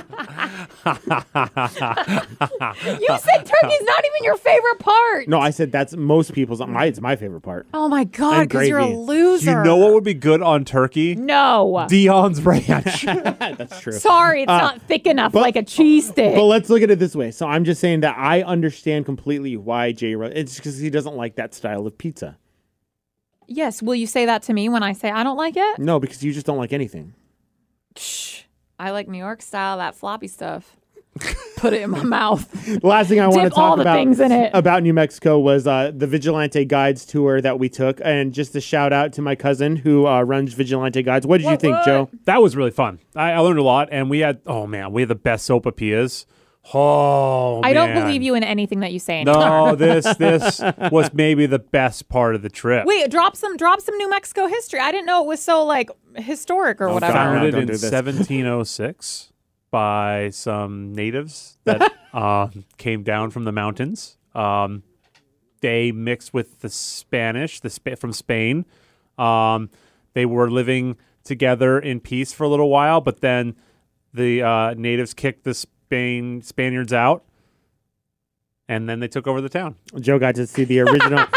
[3.18, 5.28] said turkey's not even your favorite part.
[5.28, 6.60] No, I said that's most people's.
[6.60, 7.66] My, it's my favorite part.
[7.72, 9.50] Oh my god, because you're a loser.
[9.52, 11.14] You know what would be good on turkey?
[11.14, 11.86] No.
[11.88, 13.02] Dion's ranch.
[13.04, 13.92] That's true.
[13.94, 16.34] Sorry, it's uh, not thick enough but- like a cheese stick.
[16.34, 17.30] But let's look at it this way.
[17.30, 20.17] So I'm just saying that I understand completely why Jay.
[20.18, 22.36] Ro- It's because he doesn't like that style of pizza.
[23.46, 25.78] yes, will you say that to me when I say I don't like it?
[25.78, 27.14] No, because you just don't like anything.
[27.96, 28.42] Shh.
[28.78, 30.76] I like New York style, that floppy stuff.
[31.56, 32.48] Put it in my mouth.
[32.66, 34.52] The last thing I want to Dip all talk the about things in it.
[34.54, 38.60] about New Mexico was uh, the Vigilante Guides tour that we took, and just a
[38.60, 41.26] shout out to my cousin who uh, runs Vigilante Guides.
[41.26, 42.08] What did you think, Joe?
[42.26, 43.00] that was really fun.
[43.16, 46.24] I, I learned a lot, and we had oh man, we had the best sopapillas.
[46.74, 48.04] Oh, I don't man.
[48.04, 49.40] believe you in anything that you say anymore.
[49.40, 50.60] No, this this
[50.92, 52.84] was maybe the best part of the trip.
[52.86, 54.80] Wait, drop some drop some New Mexico history.
[54.80, 57.12] I didn't know it was so like historic or whatever.
[57.14, 59.32] Founded don't in do 1706
[59.70, 64.16] by some natives that um, came down from the mountains.
[64.34, 64.82] Um,
[65.60, 68.64] they mixed with the Spanish, the Spa- from Spain.
[69.16, 69.70] Um,
[70.14, 73.56] they were living together in peace for a little while, but then
[74.14, 77.24] the uh, natives kicked the Spain Spaniards out,
[78.68, 79.74] and then they took over the town.
[79.98, 81.24] Joe got to see the original.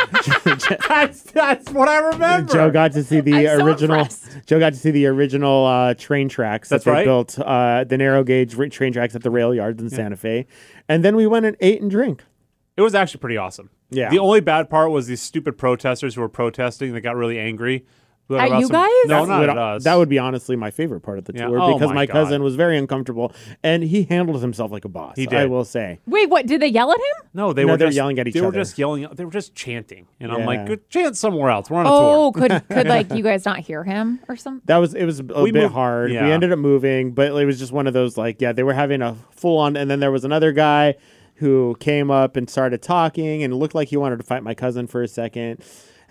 [0.90, 2.52] That's that's what I remember.
[2.54, 3.96] Joe got to see the I'm so original.
[4.00, 4.46] impressed.
[4.46, 7.06] Joe got to see the original uh, train tracks That's that they right.
[7.06, 10.46] built, uh, the narrow gauge ra- train tracks at the rail yards in Santa Fe,
[10.90, 12.24] and then we went and ate and drink.
[12.76, 13.70] It was actually pretty awesome.
[13.90, 14.10] Yeah.
[14.10, 17.86] The only bad part was these stupid protesters who were protesting that got really angry.
[18.30, 18.90] At you some- guys?
[19.08, 19.84] No, That not would- at us.
[19.84, 21.48] That would be honestly my favorite part of the Yeah.
[21.48, 22.14] tour Oh because my my, God.
[22.14, 25.18] cousin was very uncomfortable and he handled himself like a boss.
[25.18, 25.50] He I did.
[25.50, 26.00] will say.
[26.08, 26.46] Wait, what?
[26.48, 27.28] Did they yell at him?
[27.34, 28.60] no, they No, were they're just yelling at each They were other.
[28.60, 29.06] just yelling.
[29.14, 30.46] They were just chanting, and I'm Yeah.
[30.46, 31.70] like, "Good chant somewhere else.
[31.70, 34.62] We're on a Oh, tour." could could like you guys not hear him or something?
[34.66, 36.12] That was it was a We bit moved- hard.
[36.12, 36.24] yeah.
[36.26, 38.74] We ended up moving, but it was just one of those like yeah, they were
[38.74, 40.96] having a full on and then there was another guy
[41.36, 44.54] who came up and started talking and it looked like he wanted to fight my
[44.54, 45.58] cousin for a second.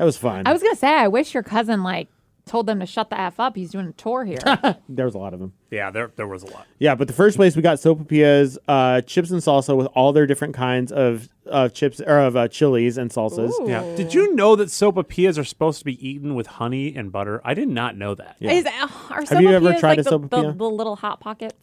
[0.01, 0.47] That was fun.
[0.47, 2.09] I was gonna say, I wish your cousin like
[2.47, 3.55] told them to shut the f up.
[3.55, 4.39] He's doing a tour here.
[4.89, 5.53] there was a lot of them.
[5.71, 6.67] Yeah, there there was a lot.
[6.79, 10.27] Yeah, but the first place we got Sopapillas, uh, chips and salsa with all their
[10.27, 13.53] different kinds of uh, chips or of uh, chilies and salsas.
[13.69, 13.83] Yeah.
[13.95, 17.43] Did you know that sopapillas are supposed to be eaten with honey and butter?
[17.45, 18.37] I did not know that.
[18.41, 18.89] Is, uh,
[19.29, 20.57] Have you ever tried like a the, the, sopapilla?
[20.57, 21.57] the little hot pockets?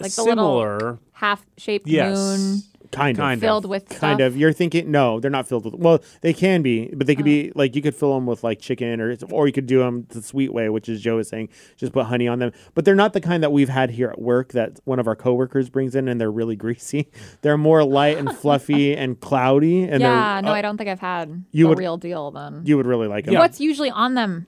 [0.00, 0.98] Like the little Similar.
[1.12, 2.18] half-shaped Yes.
[2.18, 3.22] moon Kind of.
[3.22, 4.20] Kind filled with Kind stuff?
[4.20, 4.36] of.
[4.36, 5.74] You're thinking no, they're not filled with.
[5.74, 8.60] Well, they can be, but they could be like you could fill them with like
[8.60, 11.48] chicken or or you could do them the sweet way, which is Joe is saying,
[11.76, 12.52] just put honey on them.
[12.74, 15.16] But they're not the kind that we've had here at work that one of our
[15.16, 17.08] coworkers brings in, and they're really greasy.
[17.42, 19.82] They're more light and fluffy and cloudy.
[19.84, 22.62] And yeah, no, uh, I don't think I've had you the would- real deal then.
[22.64, 23.34] You would really like them.
[23.34, 24.46] What's usually on them?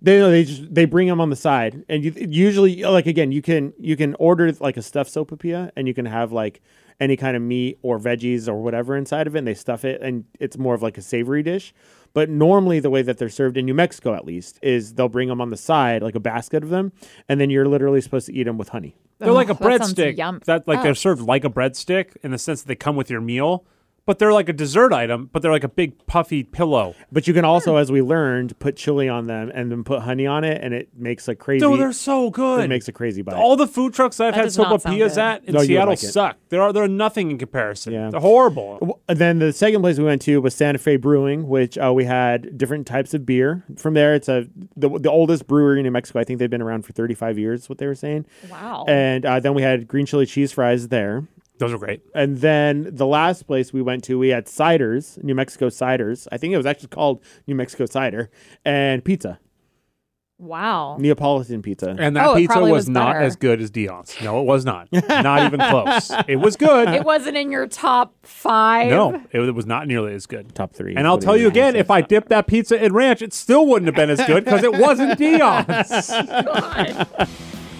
[0.00, 3.42] They they just they bring them on the side, and you, usually like again you
[3.42, 6.62] can you can order like a stuffed sopapilla, and you can have like
[7.00, 10.00] any kind of meat or veggies or whatever inside of it, and they stuff it,
[10.00, 11.74] and it's more of like a savory dish.
[12.12, 15.28] But normally the way that they're served in New Mexico, at least, is they'll bring
[15.28, 16.92] them on the side like a basket of them,
[17.28, 18.96] and then you're literally supposed to eat them with honey.
[19.18, 20.44] They're like oh, a Oh, that sounds breadstick.
[20.44, 20.82] That like Oh.
[20.84, 23.64] they're served like a breadstick in the sense that they come with your meal,
[24.06, 26.94] but they're like a dessert item, but they're like a big puffy pillow.
[27.10, 30.26] But you can also, as we learned, put chili on them and then put honey
[30.26, 31.64] on it, and it makes a crazy.
[31.64, 32.64] No, they're so good.
[32.64, 33.34] It makes a crazy bite.
[33.36, 35.18] All the food trucks I've That had does not sound sopapillas good.
[35.18, 36.12] at in No, you would Seattle like it.
[36.12, 36.36] suck.
[36.50, 37.92] There are they're nothing in comparison.
[37.92, 38.10] Yeah.
[38.10, 38.74] They're horrible.
[38.80, 41.92] W- And then the second place we went to was Santa Fe Brewing, which uh,
[41.94, 43.64] we had different types of beer.
[43.76, 44.46] From there, it's a
[44.76, 46.20] the, the oldest brewery in New Mexico.
[46.20, 47.68] I think they've been around for 35 years.
[47.68, 48.26] What they were saying.
[48.50, 48.84] Wow.
[48.86, 51.26] And uh, then we had green chili cheese fries there.
[51.58, 52.02] Those are great.
[52.14, 56.26] And then the last place we went to, we had ciders, New Mexico ciders.
[56.32, 58.28] I think it was actually called New Mexico cider
[58.64, 59.38] and pizza,
[60.36, 60.96] wow.
[60.98, 61.94] Neapolitan pizza.
[61.96, 63.24] And that Oh, it pizza probably was, was not better.
[63.24, 64.16] as good as Dion's.
[64.20, 64.88] No, it was not.
[65.08, 66.10] not even close.
[66.26, 66.88] It was good.
[66.88, 68.90] It wasn't in your top five.
[68.90, 70.54] no, it, it was not nearly as good.
[70.56, 70.96] Top three.
[70.96, 73.86] And I'll tell you again, if I dipped that pizza in ranch, it still wouldn't
[73.86, 76.10] have been as good because it wasn't Dion's.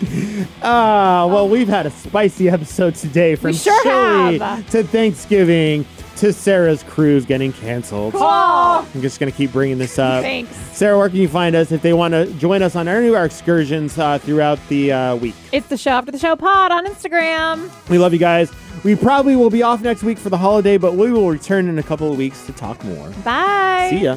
[0.62, 4.68] Ah, well, we've had a spicy episode today from sure chili have.
[4.70, 5.84] to Thanksgiving
[6.16, 8.14] to Sarah's cruise getting canceled.
[8.16, 10.22] Oh, I'm just going to keep bringing this up.
[10.22, 10.54] thanks.
[10.76, 13.14] Sarah, where can you find us if they want to join us on any of
[13.14, 15.34] our excursions uh, throughout the uh, week?
[15.52, 17.70] It's the show after the show pod on Instagram.
[17.90, 18.52] We love you guys.
[18.84, 21.78] We probably will be off next week for the holiday, but we will return in
[21.78, 23.10] a couple of weeks to talk more.
[23.24, 23.88] Bye.
[23.90, 24.16] See ya.